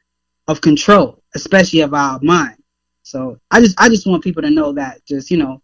of 0.48 0.60
control, 0.60 1.22
especially 1.36 1.80
of 1.80 1.94
our 1.94 2.18
mind. 2.22 2.56
So 3.04 3.38
I 3.50 3.60
just 3.60 3.80
I 3.80 3.88
just 3.88 4.06
want 4.06 4.24
people 4.24 4.42
to 4.42 4.50
know 4.50 4.72
that 4.72 5.04
just 5.06 5.30
you 5.30 5.36
know 5.36 5.62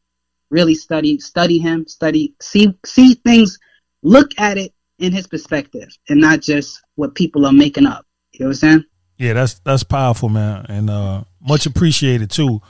really 0.51 0.75
study 0.75 1.19
study 1.19 1.59
him, 1.59 1.87
study 1.87 2.35
see 2.41 2.77
see 2.85 3.15
things, 3.15 3.59
look 4.03 4.31
at 4.39 4.59
it 4.59 4.73
in 4.99 5.13
his 5.13 5.27
perspective 5.27 5.89
and 6.09 6.21
not 6.21 6.41
just 6.41 6.81
what 6.95 7.15
people 7.15 7.47
are 7.47 7.53
making 7.53 7.87
up. 7.87 8.07
You 8.33 8.41
know 8.41 8.49
what 8.49 8.51
I'm 8.51 8.55
saying? 8.55 8.85
Yeah, 9.19 9.33
that's 9.33 9.59
that's 9.61 9.83
powerful, 9.83 10.29
man, 10.29 10.67
and 10.69 10.91
uh, 10.91 11.25
much 11.41 11.67
appreciated 11.67 12.31
too. 12.31 12.61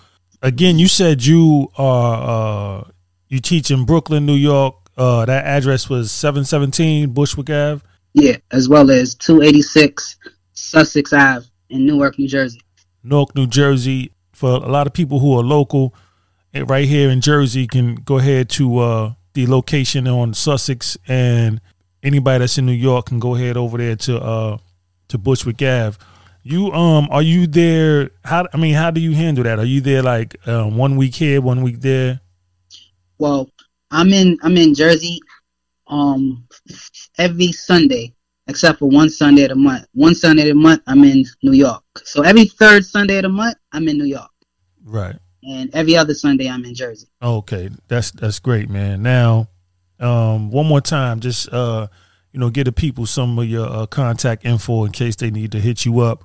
Again, 0.42 0.78
you 0.78 0.86
said 0.86 1.24
you 1.24 1.72
are 1.76 2.82
uh, 2.82 2.90
you 3.28 3.40
teach 3.40 3.70
in 3.70 3.84
Brooklyn, 3.84 4.26
New 4.26 4.34
York. 4.34 4.76
Uh, 4.96 5.24
that 5.26 5.44
address 5.44 5.88
was 5.88 6.12
seven 6.12 6.44
seventeen 6.44 7.10
Bushwick 7.12 7.50
Ave. 7.50 7.82
Yeah, 8.14 8.36
as 8.52 8.68
well 8.68 8.90
as 8.90 9.14
two 9.14 9.42
eighty 9.42 9.60
six 9.60 10.16
Sussex 10.52 11.12
Ave 11.12 11.46
in 11.68 11.84
Newark, 11.84 12.18
New 12.18 12.28
Jersey. 12.28 12.60
Newark, 13.02 13.34
New 13.34 13.46
Jersey. 13.46 14.12
For 14.32 14.50
a 14.50 14.68
lot 14.68 14.86
of 14.86 14.92
people 14.92 15.18
who 15.18 15.36
are 15.38 15.42
local, 15.42 15.94
right 16.64 16.86
here 16.86 17.10
in 17.10 17.20
Jersey, 17.20 17.66
can 17.66 17.96
go 17.96 18.18
ahead 18.18 18.48
to 18.50 18.78
uh, 18.78 19.12
the 19.34 19.46
location 19.46 20.08
on 20.08 20.34
Sussex 20.34 20.96
and 21.06 21.60
anybody 22.02 22.40
that's 22.40 22.58
in 22.58 22.66
New 22.66 22.72
York 22.72 23.06
can 23.06 23.18
go 23.18 23.34
ahead 23.34 23.56
over 23.56 23.78
there 23.78 23.96
to 23.96 24.18
uh 24.18 24.58
to 25.08 25.18
Bushwick 25.18 25.60
Ave. 25.62 25.96
You 26.42 26.72
um 26.72 27.08
are 27.10 27.22
you 27.22 27.46
there? 27.46 28.10
How 28.24 28.46
I 28.52 28.56
mean, 28.56 28.74
how 28.74 28.90
do 28.90 29.00
you 29.00 29.12
handle 29.12 29.44
that? 29.44 29.58
Are 29.58 29.64
you 29.64 29.80
there 29.80 30.02
like 30.02 30.36
um, 30.48 30.76
one 30.76 30.96
week 30.96 31.14
here, 31.14 31.40
one 31.40 31.62
week 31.62 31.80
there? 31.80 32.20
Well, 33.18 33.50
I'm 33.90 34.12
in 34.12 34.38
I'm 34.42 34.56
in 34.56 34.74
Jersey, 34.74 35.20
um, 35.88 36.46
every 37.18 37.52
Sunday 37.52 38.14
except 38.48 38.78
for 38.78 38.88
one 38.88 39.10
Sunday 39.10 39.42
of 39.42 39.50
the 39.50 39.56
month. 39.56 39.86
One 39.92 40.14
Sunday 40.14 40.42
of 40.42 40.48
the 40.48 40.54
month, 40.54 40.82
I'm 40.86 41.02
in 41.04 41.24
New 41.42 41.52
York. 41.52 41.82
So 42.04 42.22
every 42.22 42.44
third 42.44 42.84
Sunday 42.84 43.16
of 43.16 43.22
the 43.22 43.28
month, 43.28 43.56
I'm 43.72 43.88
in 43.88 43.98
New 43.98 44.04
York. 44.04 44.30
Right. 44.84 45.16
And 45.46 45.72
every 45.74 45.96
other 45.96 46.14
Sunday, 46.14 46.48
I'm 46.48 46.64
in 46.64 46.74
Jersey. 46.74 47.06
Okay, 47.22 47.70
that's 47.88 48.10
that's 48.10 48.40
great, 48.40 48.68
man. 48.68 49.02
Now, 49.02 49.48
um, 50.00 50.50
one 50.50 50.66
more 50.66 50.80
time, 50.80 51.20
just 51.20 51.52
uh, 51.52 51.86
you 52.32 52.40
know, 52.40 52.50
give 52.50 52.64
the 52.64 52.72
people 52.72 53.06
some 53.06 53.38
of 53.38 53.46
your 53.46 53.66
uh, 53.66 53.86
contact 53.86 54.44
info 54.44 54.84
in 54.84 54.92
case 54.92 55.16
they 55.16 55.30
need 55.30 55.52
to 55.52 55.60
hit 55.60 55.84
you 55.84 56.00
up. 56.00 56.24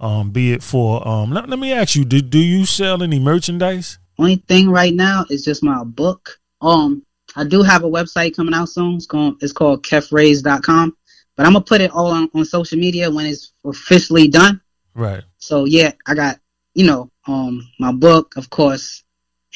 Um, 0.00 0.30
be 0.30 0.52
it 0.52 0.62
for 0.62 1.06
um, 1.06 1.30
let, 1.30 1.48
let 1.48 1.60
me 1.60 1.72
ask 1.72 1.94
you, 1.94 2.04
do 2.04 2.20
do 2.20 2.38
you 2.38 2.66
sell 2.66 3.02
any 3.02 3.20
merchandise? 3.20 3.98
Only 4.18 4.36
thing 4.36 4.68
right 4.68 4.92
now 4.92 5.24
is 5.30 5.44
just 5.44 5.62
my 5.62 5.84
book. 5.84 6.38
Um, 6.60 7.04
I 7.36 7.44
do 7.44 7.62
have 7.62 7.84
a 7.84 7.88
website 7.88 8.34
coming 8.34 8.54
out 8.54 8.68
soon. 8.70 8.96
It's 8.96 9.06
called 9.06 9.42
it's 9.42 9.52
called 9.52 9.84
kefrays.com. 9.84 10.96
But 11.36 11.46
I'm 11.46 11.52
gonna 11.52 11.64
put 11.64 11.80
it 11.80 11.92
all 11.92 12.08
on, 12.08 12.28
on 12.34 12.44
social 12.44 12.78
media 12.78 13.10
when 13.10 13.26
it's 13.26 13.52
officially 13.64 14.28
done. 14.28 14.60
Right. 14.94 15.22
So 15.38 15.66
yeah, 15.66 15.92
I 16.06 16.14
got 16.14 16.40
you 16.74 16.86
know 16.86 17.11
um 17.26 17.66
my 17.78 17.92
book, 17.92 18.34
of 18.36 18.50
course, 18.50 19.04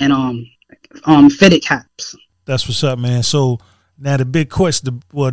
and 0.01 0.13
um 0.13 0.47
um 1.05 1.31
fitted 1.31 1.65
caps. 1.65 2.17
That's 2.45 2.67
what's 2.69 2.85
up, 2.85 2.99
man. 2.99 3.23
So 3.23 3.59
now 3.99 4.17
the 4.17 4.25
big 4.25 4.51
question, 4.51 5.03
well, 5.13 5.33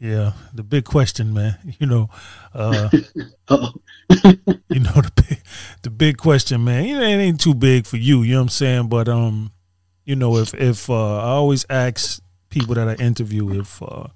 yeah, 0.00 0.32
the 0.54 0.62
big 0.62 0.84
question, 0.84 1.32
man. 1.34 1.56
You 1.78 1.86
know, 1.86 2.10
uh, 2.54 2.88
you 3.50 4.80
know 4.80 5.00
the 5.00 5.12
big, 5.14 5.40
the 5.82 5.90
big 5.90 6.16
question, 6.16 6.64
man. 6.64 6.84
You 6.84 6.98
know, 6.98 7.02
it 7.02 7.16
ain't 7.16 7.40
too 7.40 7.54
big 7.54 7.86
for 7.86 7.96
you. 7.96 8.22
You 8.22 8.32
know 8.32 8.38
what 8.38 8.42
I'm 8.42 8.48
saying? 8.48 8.88
But 8.88 9.08
um, 9.08 9.52
you 10.04 10.16
know, 10.16 10.36
if 10.38 10.54
if 10.54 10.90
uh, 10.90 11.18
I 11.18 11.30
always 11.30 11.64
ask 11.70 12.22
people 12.48 12.74
that 12.74 12.88
I 12.88 12.94
interview 12.94 13.60
if 13.60 13.82
uh, 13.82 14.08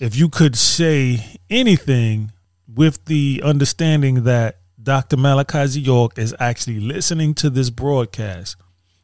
if 0.00 0.16
you 0.16 0.28
could 0.28 0.56
say 0.56 1.38
anything 1.50 2.32
with 2.66 3.04
the 3.04 3.42
understanding 3.44 4.24
that 4.24 4.61
Dr. 4.82 5.16
Malachi 5.16 5.80
York 5.80 6.18
is 6.18 6.34
actually 6.40 6.80
listening 6.80 7.34
to 7.34 7.50
this 7.50 7.70
broadcast, 7.70 8.56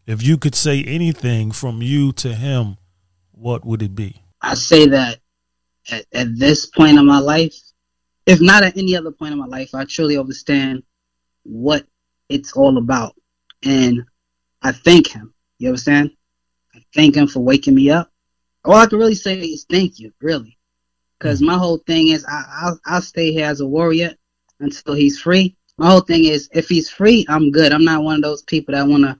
if 0.07 0.23
you 0.23 0.37
could 0.37 0.55
say 0.55 0.83
anything 0.83 1.53
from 1.53 1.83
you 1.83 2.13
to 2.13 2.35
him, 2.35 2.79
what 3.31 3.65
would 3.65 3.83
it 3.83 3.95
be? 3.95 4.25
I 4.43 4.55
say 4.55 4.89
that 4.89 5.21
at, 5.91 6.05
at 6.13 6.37
this 6.37 6.67
point 6.67 6.99
in 6.99 7.07
my 7.07 7.21
life, 7.21 7.55
if 8.27 8.41
not 8.41 8.65
at 8.65 8.77
any 8.77 8.97
other 8.97 9.13
point 9.13 9.33
in 9.33 9.39
my 9.39 9.47
life, 9.47 9.75
I 9.75 9.85
truly 9.85 10.19
understand 10.19 10.83
what 11.45 11.87
it's 12.29 12.53
all 12.55 12.79
about. 12.79 13.15
And 13.63 14.05
I 14.63 14.73
thank 14.73 15.09
him. 15.09 15.33
You 15.59 15.69
understand? 15.69 16.11
I 16.75 16.83
thank 16.95 17.15
him 17.15 17.29
for 17.29 17.41
waking 17.41 17.75
me 17.75 17.91
up. 17.91 18.11
All 18.65 18.75
I 18.75 18.87
can 18.87 18.99
really 18.99 19.15
say 19.15 19.39
is 19.39 19.65
thank 19.71 20.01
you, 20.01 20.13
really. 20.21 20.59
Because 21.19 21.41
mm. 21.41 21.47
my 21.47 21.57
whole 21.57 21.79
thing 21.79 22.09
is 22.09 22.25
I, 22.25 22.45
I'll, 22.63 22.81
I'll 22.85 23.03
stay 23.03 23.33
here 23.33 23.47
as 23.47 23.61
a 23.61 23.67
warrior 23.67 24.15
until 24.61 24.95
he's 24.95 25.21
free. 25.21 25.57
My 25.79 25.91
whole 25.91 26.01
thing 26.01 26.25
is 26.25 26.49
if 26.53 26.69
he's 26.69 26.91
free, 26.91 27.25
I'm 27.29 27.51
good. 27.51 27.73
I'm 27.73 27.85
not 27.85 28.03
one 28.03 28.17
of 28.17 28.23
those 28.23 28.43
people 28.43 28.75
that 28.75 28.87
wanna 28.87 29.19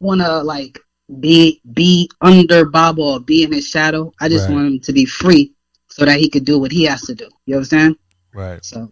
wanna 0.00 0.42
like 0.42 0.80
be 1.20 1.60
be 1.72 2.10
under 2.20 2.64
Bob 2.64 2.98
or 2.98 3.20
be 3.20 3.44
in 3.44 3.52
his 3.52 3.68
shadow. 3.68 4.12
I 4.20 4.28
just 4.28 4.48
right. 4.48 4.54
want 4.54 4.66
him 4.66 4.80
to 4.80 4.92
be 4.92 5.04
free 5.04 5.52
so 5.88 6.04
that 6.04 6.18
he 6.18 6.28
could 6.28 6.44
do 6.44 6.58
what 6.58 6.72
he 6.72 6.84
has 6.84 7.02
to 7.02 7.14
do. 7.14 7.28
You 7.46 7.56
understand? 7.56 7.96
Right. 8.34 8.64
So 8.64 8.90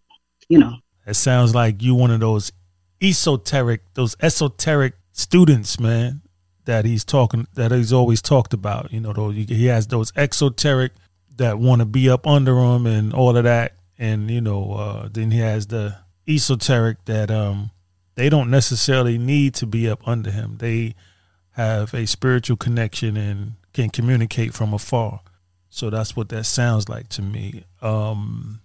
you 0.49 0.59
know. 0.59 0.77
It 1.07 1.15
sounds 1.15 1.55
like 1.55 1.83
you 1.83 1.95
one 1.95 2.11
of 2.11 2.21
those 2.21 2.53
esoteric, 3.01 3.83
those 3.95 4.17
esoteric 4.21 4.95
students, 5.13 5.79
man, 5.79 6.23
that 6.65 6.85
he's 6.85 7.05
talking, 7.05 7.47
that 7.55 7.71
he's 7.71 7.93
always 7.93 8.21
talked 8.21 8.53
about. 8.53 8.93
You 8.93 9.01
know, 9.01 9.13
though 9.13 9.31
he 9.31 9.67
has 9.67 9.87
those 9.87 10.13
exoteric 10.17 10.93
that 11.37 11.59
want 11.59 11.81
to 11.81 11.87
be 11.87 12.11
up 12.11 12.27
under 12.27 12.59
him 12.59 12.87
and 12.87 13.15
all 13.15 13.37
of 13.37 13.45
that, 13.45 13.77
and 13.99 14.31
you 14.31 14.41
know, 14.41 14.73
uh, 14.73 15.09
then 15.11 15.31
he 15.31 15.39
has 15.39 15.69
the 15.69 15.97
esoteric 16.29 17.05
that 17.05 17.31
um 17.31 17.71
they 18.17 18.29
don't 18.29 18.51
necessarily 18.51 19.19
need 19.19 19.55
to 19.55 19.67
be 19.67 19.89
up 19.89 20.07
under 20.09 20.31
him. 20.31 20.57
They 20.59 20.95
have 21.53 21.95
a 21.95 22.07
spiritual 22.07 22.57
connection 22.57 23.17
and 23.17 23.53
can 23.73 23.91
communicate 23.91 24.55
from 24.55 24.73
afar. 24.73 25.21
So 25.69 25.91
that's 25.91 26.17
what 26.17 26.31
that 26.31 26.45
sounds 26.45 26.89
like 26.89 27.09
to 27.11 27.23
me. 27.23 27.65
Um, 27.83 28.61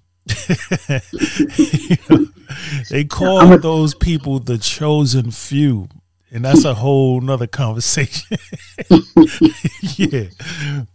you 0.47 1.97
know, 2.09 2.27
they 2.89 3.03
call 3.03 3.57
those 3.57 3.93
people 3.93 4.39
the 4.39 4.57
chosen 4.57 5.31
few, 5.31 5.89
and 6.31 6.45
that's 6.45 6.63
a 6.63 6.73
whole 6.73 7.19
nother 7.19 7.47
conversation. 7.47 8.37
yeah, 9.97 10.25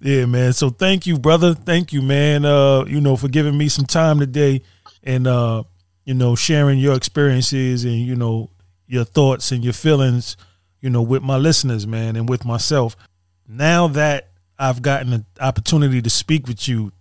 yeah, 0.01 0.25
man. 0.25 0.55
So 0.55 0.71
thank 0.71 1.07
you, 1.07 1.19
brother. 1.19 1.53
Thank 1.55 1.93
you, 1.93 2.01
man. 2.01 2.47
Uh, 2.47 2.85
you 2.87 3.01
know, 3.01 3.17
for 3.17 3.29
giving 3.29 3.59
me 3.59 3.69
some 3.69 3.85
time 3.85 4.19
today, 4.21 4.63
and 5.03 5.27
uh, 5.27 5.65
you 6.07 6.15
know, 6.15 6.35
sharing 6.35 6.79
your 6.79 6.95
experiences 6.97 7.85
and 7.85 7.95
you 7.95 8.17
know 8.17 8.49
your 8.87 9.05
thoughts 9.05 9.53
and 9.53 9.63
your 9.63 9.73
feelings, 9.73 10.37
you 10.81 10.89
know, 10.89 11.03
with 11.03 11.23
my 11.23 11.37
listeners, 11.37 11.87
man, 11.87 12.17
and 12.17 12.29
with 12.29 12.45
myself. 12.45 12.97
Now 13.47 13.89
that 13.89 14.29
I've 14.59 14.81
gotten 14.81 15.13
an 15.13 15.27
opportunity 15.41 16.01
to 16.01 16.09
speak 16.09 16.47
with 16.47 16.67
you, 16.69 16.93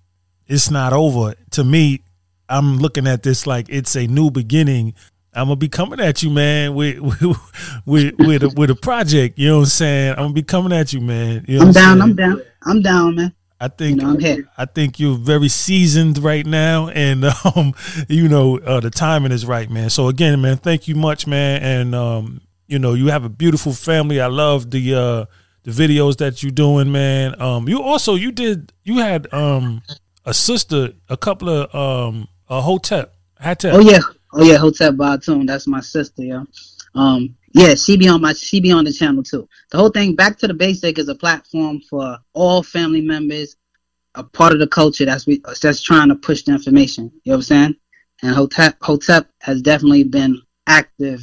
it's 0.47 0.69
not 0.69 0.91
over. 0.91 1.35
To 1.51 1.63
me, 1.63 2.01
I'm 2.49 2.77
looking 2.79 3.07
at 3.07 3.23
this 3.23 3.47
like 3.47 3.67
it's 3.69 3.95
a 3.95 4.07
new 4.07 4.31
beginning. 4.31 4.95
I'm 5.33 5.45
gonna 5.45 5.55
be 5.57 5.69
coming 5.69 5.99
at 5.99 6.23
you, 6.23 6.31
man, 6.31 6.73
with 6.73 6.99
with 7.21 7.37
with 7.85 8.15
with 8.17 8.43
a, 8.43 8.49
with 8.49 8.71
a 8.71 8.75
project. 8.75 9.37
You 9.37 9.49
know 9.49 9.57
what 9.57 9.63
I'm 9.63 9.69
saying? 9.69 10.11
I'm 10.11 10.17
gonna 10.17 10.33
be 10.33 10.43
coming 10.43 10.73
at 10.73 10.93
you, 10.93 11.01
man. 11.01 11.45
You 11.47 11.59
know 11.59 11.67
I'm 11.67 11.71
down. 11.71 12.01
I'm 12.01 12.15
down. 12.15 12.41
I'm 12.63 12.81
down, 12.81 13.15
man. 13.15 13.35
I 13.59 13.69
think 13.69 14.01
you 14.01 14.13
know, 14.13 14.43
i 14.57 14.65
think 14.65 14.99
you're 14.99 15.17
very 15.17 15.47
seasoned 15.47 16.17
right 16.17 16.45
now, 16.45 16.89
and 16.89 17.25
um, 17.55 17.73
you 18.09 18.27
know 18.27 18.59
uh, 18.59 18.79
the 18.79 18.89
timing 18.89 19.31
is 19.31 19.45
right, 19.45 19.69
man. 19.69 19.89
So 19.89 20.07
again, 20.09 20.41
man, 20.41 20.57
thank 20.57 20.87
you 20.87 20.95
much, 20.95 21.25
man, 21.25 21.61
and 21.63 21.95
um, 21.95 22.41
you 22.67 22.79
know 22.79 22.93
you 22.93 23.07
have 23.07 23.23
a 23.23 23.29
beautiful 23.29 23.73
family. 23.73 24.19
I 24.19 24.27
love 24.27 24.71
the 24.71 24.95
uh, 24.95 25.25
the 25.63 25.71
videos 25.71 26.17
that 26.17 26.43
you're 26.43 26.51
doing, 26.51 26.91
man. 26.91 27.39
Um, 27.41 27.69
you 27.69 27.81
also 27.81 28.15
you 28.15 28.31
did 28.31 28.73
you 28.83 28.99
had 28.99 29.33
um 29.33 29.81
a 30.25 30.33
sister, 30.33 30.89
a 31.09 31.15
couple 31.15 31.49
of 31.49 31.73
um 31.73 32.27
a 32.49 32.61
hotel, 32.61 33.07
hotel. 33.39 33.77
Oh 33.77 33.79
yeah, 33.79 33.99
oh 34.33 34.43
yeah, 34.43 34.57
hotel 34.57 34.91
Batoon. 34.91 35.47
That's 35.47 35.65
my 35.65 35.79
sister, 35.79 36.23
yeah. 36.23 36.43
Um, 36.93 37.35
yeah, 37.55 37.73
she 37.73 37.95
be 37.95 38.09
on 38.09 38.19
my 38.19 38.33
she 38.33 38.59
be 38.59 38.73
on 38.73 38.83
the 38.83 38.91
channel 38.91 39.23
too. 39.23 39.47
The 39.71 39.77
whole 39.77 39.89
thing, 39.89 40.13
back 40.13 40.37
to 40.39 40.47
the 40.47 40.53
basic, 40.53 40.99
is 40.99 41.07
a 41.07 41.15
platform 41.15 41.79
for 41.89 42.17
all 42.33 42.61
family 42.61 42.99
members, 42.99 43.55
a 44.13 44.23
part 44.25 44.51
of 44.51 44.59
the 44.59 44.67
culture 44.67 45.05
that's 45.05 45.25
we 45.25 45.41
that's 45.61 45.81
trying 45.81 46.09
to 46.09 46.15
push 46.15 46.43
the 46.43 46.51
information. 46.51 47.05
You 47.23 47.31
know 47.31 47.35
what 47.35 47.37
I'm 47.37 47.41
saying? 47.43 47.75
And 48.23 48.35
Hotep 48.35 48.75
Hotep 48.81 49.29
has 49.39 49.61
definitely 49.61 50.03
been 50.03 50.41
active 50.67 51.21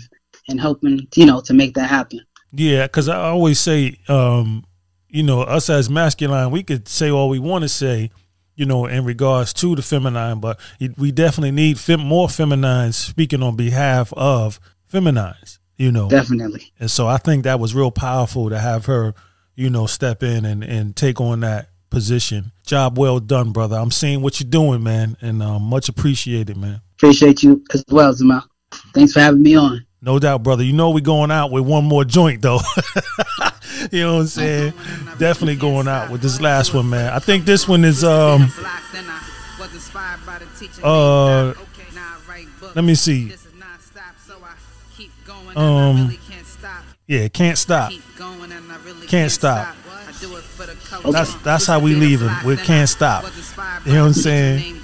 in 0.49 0.57
helping, 0.57 1.07
you 1.15 1.27
know, 1.27 1.43
to 1.43 1.53
make 1.53 1.75
that 1.75 1.91
happen. 1.91 2.21
Yeah, 2.51 2.87
because 2.87 3.11
I 3.11 3.29
always 3.29 3.61
say, 3.61 3.99
um, 4.09 4.65
you 5.09 5.23
know, 5.23 5.43
us 5.43 5.69
as 5.69 5.91
masculine, 5.91 6.51
we 6.51 6.63
could 6.63 6.89
say 6.89 7.11
all 7.11 7.29
we 7.29 7.41
want 7.41 7.63
to 7.65 7.69
say, 7.69 8.11
you 8.57 8.65
know, 8.65 8.87
in 8.87 9.05
regards 9.05 9.53
to 9.55 9.77
the 9.77 9.83
feminine, 9.83 10.41
but 10.41 10.59
we 10.97 11.13
definitely 11.13 11.51
need 11.51 11.79
fem- 11.79 12.01
more 12.01 12.31
feminines 12.31 12.97
speaking 12.97 13.43
on 13.43 13.55
behalf 13.55 14.15
of 14.15 14.59
feminines 14.87 15.59
you 15.77 15.93
know. 15.93 16.09
Definitely. 16.09 16.73
And 16.79 16.91
so 16.91 17.07
i 17.07 17.17
think 17.17 17.45
that 17.45 17.61
was 17.61 17.75
real 17.75 17.91
powerful 17.91 18.51
to 18.51 18.59
have 18.59 18.87
her 18.87 19.15
you 19.55 19.71
know 19.71 19.87
step 19.87 20.23
in 20.23 20.45
and 20.45 20.63
and 20.65 20.97
take 20.97 21.21
on 21.21 21.41
that 21.41 21.69
position. 21.91 22.53
Job 22.67 22.99
well 22.99 23.21
done 23.21 23.53
brother. 23.53 23.77
I'm 23.77 23.91
seeing 23.91 24.23
what 24.23 24.41
you're 24.41 24.51
doing 24.51 24.83
man 24.83 25.17
and 25.21 25.43
um, 25.43 25.63
much 25.63 25.89
appreciated 25.89 26.57
man. 26.57 26.81
Appreciate 26.97 27.43
you 27.43 27.65
as 27.73 27.85
well 27.89 28.13
Zama. 28.13 28.47
thanks 28.95 29.13
for 29.13 29.21
having 29.21 29.43
me 29.43 29.57
on. 29.57 29.85
No 30.01 30.19
doubt 30.19 30.43
brother. 30.43 30.65
You 30.65 30.73
know 30.73 30.91
we're 30.91 31.01
going 31.01 31.31
out 31.31 31.51
with 31.51 31.65
one 31.65 31.85
more 31.85 32.05
joint 32.05 32.43
though. 32.43 32.61
You 33.91 34.03
know 34.03 34.15
what 34.15 34.21
i'm 34.21 34.27
saying? 34.29 34.73
Definitely 35.19 35.57
going 35.57 35.89
out 35.89 36.11
with 36.11 36.21
this 36.23 36.41
last 36.41 36.73
one 36.73 36.89
man. 36.91 37.13
I 37.13 37.19
think 37.19 37.45
this 37.45 37.67
one 37.67 37.85
is 37.85 38.05
um 38.05 38.49
uh 40.83 41.55
let 42.75 42.85
me 42.85 42.95
see 42.95 43.33
um, 45.57 46.17
yeah, 47.07 47.29
can't 47.29 47.59
stop. 47.59 47.93
Can't 49.09 49.31
stop. 49.31 49.77
That's 51.11 51.35
that's 51.37 51.67
how 51.67 51.81
we 51.81 51.95
leave 51.95 52.23
him. 52.23 52.33
We 52.45 52.57
can't 52.57 52.89
stop. 52.89 53.25
You 53.85 53.93
know 53.95 54.01
what 54.03 54.07
I'm 54.09 54.13
saying, 54.13 54.81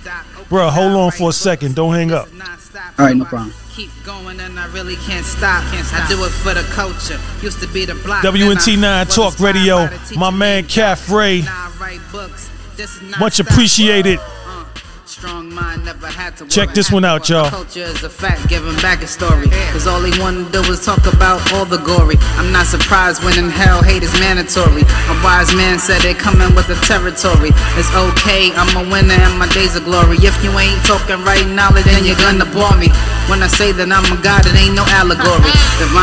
bro? 0.49 0.69
Hold 0.71 0.93
on 0.95 1.11
for 1.13 1.31
a 1.31 1.33
second. 1.33 1.75
Don't 1.75 1.95
hang 1.95 2.13
up. 2.13 2.29
All 2.99 3.07
right, 3.07 3.17
no 3.17 3.25
problem. 3.25 3.55
Keep 3.75 3.91
going 4.05 4.41
and 4.41 4.59
I 4.59 4.67
really 4.73 4.97
can't 4.97 5.25
stop. 5.25 5.63
I 5.73 6.07
do 6.09 6.25
it 6.25 6.31
for 6.31 6.53
the 6.53 6.63
culture. 6.73 7.19
Used 7.43 7.61
to 7.61 7.69
be 7.69 7.85
the 7.85 7.95
block. 7.95 8.25
WNT9 8.25 9.15
Talk 9.15 9.39
Radio. 9.39 9.89
My 10.17 10.31
man 10.31 10.65
Kefre. 10.65 11.47
Much 13.21 13.39
appreciated. 13.41 14.19
Check 16.49 16.75
this 16.75 16.93
one 16.93 17.05
out, 17.05 17.29
y'all. 17.29 17.51
Culture 17.51 17.81
is 17.91 18.05
a 18.05 18.09
fact, 18.09 18.49
giving 18.49 18.77
back 18.77 19.03
a 19.03 19.07
story. 19.07 19.49
Cause 19.75 19.87
all 19.87 20.01
they 20.01 20.17
wanna 20.21 20.49
do 20.51 20.63
is 20.71 20.85
talk 20.85 21.05
about 21.07 21.43
all 21.53 21.65
the 21.65 21.79
glory. 21.79 22.15
I'm 22.39 22.53
not 22.53 22.67
surprised 22.67 23.25
when 23.25 23.37
in 23.39 23.51
hell 23.51 23.83
hate 23.83 24.03
is 24.03 24.13
mandatory. 24.21 24.83
A 24.83 25.15
wise 25.25 25.53
man 25.55 25.79
said 25.79 26.03
they 26.03 26.15
coming 26.15 26.55
with 26.55 26.69
the 26.69 26.79
territory. 26.87 27.51
It's 27.75 27.91
okay, 27.95 28.53
I'm 28.55 28.71
a 28.79 28.85
winner 28.91 29.19
and 29.19 29.39
my 29.39 29.49
days 29.49 29.75
of 29.75 29.85
glory. 29.85 30.19
If 30.23 30.39
you 30.45 30.55
ain't 30.59 30.85
talking 30.87 31.19
right 31.25 31.47
knowledge, 31.51 31.85
then 31.85 32.05
you're 32.05 32.23
gonna 32.23 32.47
bore 32.55 32.77
me. 32.79 32.89
When 33.27 33.43
I 33.43 33.49
say 33.49 33.73
that 33.73 33.91
I'm 33.91 34.07
a 34.15 34.19
god, 34.23 34.47
it 34.47 34.55
ain't 34.55 34.75
no 34.79 34.87
allegory. 34.95 35.48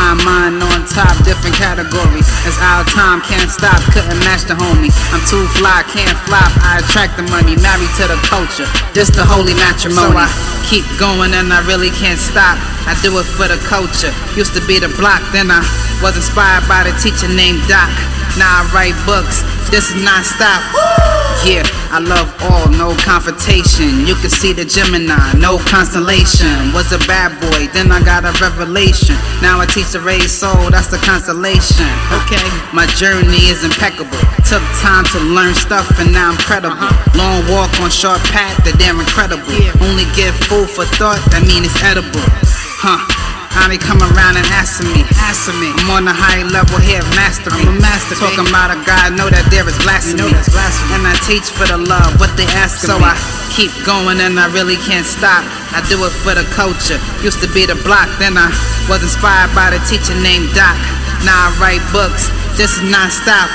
Divine 0.06 0.22
mind 0.22 0.62
on 0.62 0.86
top, 0.86 1.18
different 1.26 1.58
category. 1.58 2.22
It's 2.46 2.60
our 2.62 2.86
time, 2.94 3.18
can't 3.26 3.50
stop, 3.50 3.82
couldn't 3.90 4.22
match 4.22 4.46
the 4.46 4.54
homie. 4.54 4.94
I'm 5.10 5.18
too 5.26 5.42
fly, 5.58 5.82
can't 5.90 6.14
flop, 6.30 6.46
I 6.62 6.78
attract 6.78 7.18
the 7.18 7.26
money, 7.26 7.58
married 7.58 7.90
to 7.98 8.06
the 8.06 8.14
culture. 8.30 8.70
This 8.94 9.10
the 9.10 9.26
holy 9.26 9.58
matrimony. 9.58 10.14
So 10.14 10.14
I 10.14 10.30
keep 10.62 10.86
going 10.94 11.34
and 11.34 11.50
I 11.50 11.58
really 11.66 11.90
can't 11.90 12.22
stop. 12.22 12.54
I 12.86 12.94
do 13.02 13.18
it 13.18 13.26
for 13.34 13.50
the 13.50 13.58
culture. 13.66 14.14
Used 14.38 14.54
to 14.54 14.62
be 14.70 14.78
the 14.78 14.94
block, 14.94 15.26
then 15.34 15.50
I 15.50 15.58
was 15.98 16.14
inspired 16.14 16.62
by 16.70 16.86
the 16.86 16.94
teacher 17.02 17.26
named 17.26 17.66
Doc. 17.66 17.90
Now 18.38 18.62
I 18.62 18.70
write 18.70 18.94
books. 19.10 19.42
This 19.70 19.90
is 19.90 20.02
not 20.04 20.24
stop. 20.24 20.62
Yeah, 21.44 21.62
I 21.94 22.00
love 22.00 22.32
all, 22.48 22.66
no 22.74 22.96
confrontation. 23.04 24.06
You 24.06 24.14
can 24.18 24.30
see 24.30 24.52
the 24.52 24.64
Gemini, 24.64 25.14
no 25.38 25.58
constellation. 25.68 26.72
Was 26.72 26.90
a 26.90 26.98
bad 27.06 27.36
boy, 27.38 27.68
then 27.70 27.92
I 27.92 28.02
got 28.02 28.24
a 28.24 28.32
revelation. 28.42 29.14
Now 29.42 29.60
I 29.60 29.66
teach 29.66 29.92
the 29.92 30.00
raised 30.00 30.34
soul, 30.34 30.70
that's 30.70 30.88
the 30.88 30.98
constellation. 31.04 31.86
Okay, 32.24 32.42
my 32.72 32.86
journey 32.98 33.46
is 33.52 33.62
impeccable. 33.62 34.18
Took 34.48 34.64
time 34.82 35.04
to 35.12 35.18
learn 35.20 35.54
stuff 35.54 35.86
and 36.00 36.10
now 36.10 36.32
I'm 36.32 36.38
credible. 36.40 36.74
Uh-huh. 36.74 37.18
Long 37.18 37.44
walk 37.52 37.70
on 37.78 37.90
short 37.90 38.18
path, 38.32 38.56
that 38.64 38.80
they're 38.80 38.96
incredible. 38.96 39.46
Only 39.84 40.08
give 40.16 40.34
food 40.48 40.66
for 40.66 40.88
thought, 40.96 41.20
that 41.30 41.44
mean 41.46 41.62
it's 41.62 41.76
edible. 41.84 42.24
Huh. 42.80 43.35
How 43.56 43.72
they 43.72 43.80
come 43.80 43.98
around 43.98 44.36
and 44.36 44.46
asking 44.52 44.92
me, 44.92 45.02
asking 45.16 45.56
me. 45.58 45.72
I'm 45.72 45.88
on 45.90 46.04
a 46.04 46.12
high 46.12 46.44
level 46.44 46.76
here, 46.78 47.00
mastering. 47.16 47.56
I'm 47.66 47.80
a 47.80 47.80
master. 47.80 48.14
Talking 48.14 48.44
about 48.46 48.68
a 48.68 48.78
God, 48.84 49.16
know 49.16 49.32
that 49.32 49.48
there 49.48 49.64
is 49.64 49.74
blasphemy. 49.80 50.22
You 50.22 50.28
know 50.28 50.30
that's 50.30 50.52
blasphemy. 50.52 51.00
And 51.00 51.04
I 51.08 51.16
teach 51.24 51.48
for 51.48 51.64
the 51.64 51.80
love, 51.80 52.20
what 52.20 52.30
they 52.36 52.46
ask 52.52 52.84
so 52.84 53.00
me. 53.00 53.08
So 53.08 53.10
I 53.10 53.16
keep 53.56 53.72
going 53.88 54.20
and 54.20 54.36
I 54.36 54.52
really 54.52 54.76
can't 54.84 55.08
stop. 55.08 55.42
I 55.72 55.80
do 55.88 55.96
it 56.04 56.12
for 56.20 56.36
the 56.36 56.44
culture. 56.52 57.00
Used 57.24 57.40
to 57.40 57.48
be 57.50 57.64
the 57.64 57.80
block, 57.80 58.12
then 58.20 58.36
I 58.36 58.52
was 58.92 59.00
inspired 59.02 59.50
by 59.56 59.72
the 59.72 59.80
teacher 59.88 60.14
named 60.20 60.52
Doc. 60.52 60.76
I 61.28 61.54
write 61.60 61.82
books 61.92 62.30
this 62.56 62.80
is 62.80 62.88
non-stop. 62.88 63.52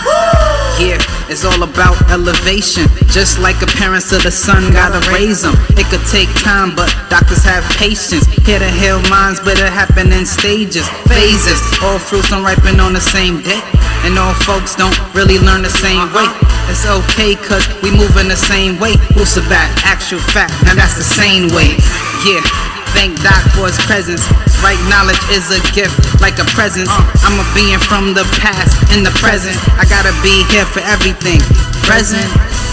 Yeah, 0.78 1.02
it's 1.26 1.44
all 1.44 1.64
about 1.64 1.98
elevation. 2.12 2.86
Just 3.10 3.40
like 3.40 3.58
a 3.64 3.66
parents 3.66 4.12
of 4.12 4.22
the 4.22 4.30
son 4.30 4.72
gotta 4.74 5.02
raise 5.10 5.42
them. 5.42 5.58
It 5.74 5.90
could 5.90 6.06
take 6.06 6.30
time, 6.46 6.76
but 6.76 6.86
doctors 7.10 7.44
have 7.44 7.66
patience. 7.82 8.30
Here 8.46 8.60
to 8.60 8.70
heal 8.70 9.02
minds, 9.10 9.40
but 9.40 9.58
it 9.58 9.74
happen 9.74 10.14
in 10.14 10.26
stages, 10.28 10.88
phases. 11.10 11.58
All 11.82 11.98
fruits 11.98 12.30
don't 12.30 12.46
ripen 12.46 12.80
on 12.80 12.94
the 12.94 13.02
same 13.02 13.42
day. 13.42 13.62
And 14.06 14.18
all 14.20 14.36
folks 14.46 14.76
don't 14.76 14.96
really 15.16 15.40
learn 15.40 15.64
the 15.64 15.74
same 15.74 16.06
way. 16.14 16.30
It's 16.70 16.86
okay, 16.86 17.34
cause 17.34 17.66
we 17.82 17.90
moving 17.90 18.30
the 18.30 18.38
same 18.38 18.80
way. 18.80 19.02
Who's 19.18 19.34
back? 19.50 19.74
Actual 19.84 20.20
fact, 20.20 20.54
now 20.64 20.76
that's 20.76 20.94
the 20.94 21.04
same 21.04 21.50
way. 21.58 21.74
Yeah. 22.22 22.71
Thank 22.94 23.22
Doc 23.24 23.42
for 23.56 23.68
his 23.68 23.80
presence. 23.88 24.22
Right 24.62 24.80
knowledge 24.92 25.22
is 25.34 25.50
a 25.50 25.62
gift, 25.74 25.96
like 26.22 26.38
a 26.38 26.48
present. 26.54 26.86
I'm 27.26 27.40
a 27.40 27.48
being 27.56 27.80
from 27.80 28.14
the 28.14 28.26
past 28.38 28.78
in 28.94 29.02
the 29.04 29.14
present. 29.18 29.58
I 29.80 29.86
gotta 29.90 30.14
be 30.22 30.46
here 30.54 30.66
for 30.70 30.82
everything. 30.86 31.42
Present. 31.88 32.28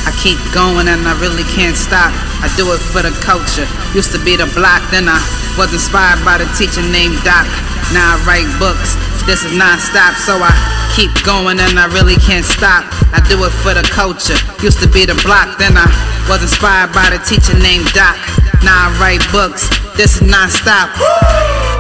I 0.05 0.13
keep 0.23 0.39
going 0.53 0.89
and 0.89 1.05
I 1.09 1.15
really 1.21 1.45
can't 1.53 1.77
stop. 1.77 2.13
I 2.41 2.49
do 2.57 2.65
it 2.73 2.81
for 2.81 3.03
the 3.03 3.13
culture. 3.25 3.69
Used 3.93 4.13
to 4.13 4.21
be 4.25 4.37
the 4.37 4.49
block, 4.57 4.85
then 4.91 5.09
I 5.09 5.21
Was 5.59 5.73
inspired 5.73 6.23
by 6.25 6.39
the 6.39 6.47
teacher 6.55 6.87
named 6.87 7.19
Doc. 7.27 7.43
Now 7.91 8.15
I 8.15 8.23
write 8.23 8.47
books. 8.63 8.95
This 9.29 9.45
is 9.45 9.55
non-stop, 9.59 10.15
so 10.17 10.41
I 10.41 10.49
keep 10.97 11.13
going 11.23 11.61
and 11.61 11.79
I 11.79 11.85
really 11.93 12.17
can't 12.17 12.47
stop. 12.47 12.89
I 13.13 13.21
do 13.29 13.37
it 13.45 13.53
for 13.61 13.75
the 13.75 13.85
culture. 13.93 14.41
Used 14.65 14.81
to 14.81 14.89
be 14.89 15.05
the 15.05 15.21
block, 15.21 15.59
then 15.59 15.77
I 15.77 15.85
was 16.31 16.41
inspired 16.41 16.95
by 16.95 17.11
the 17.13 17.21
teacher 17.21 17.53
named 17.61 17.93
Doc. 17.93 18.17
Now 18.65 18.89
I 18.89 18.97
write 18.99 19.21
books. 19.31 19.69
This 19.99 20.17
is 20.17 20.23
non-stop. 20.23 21.78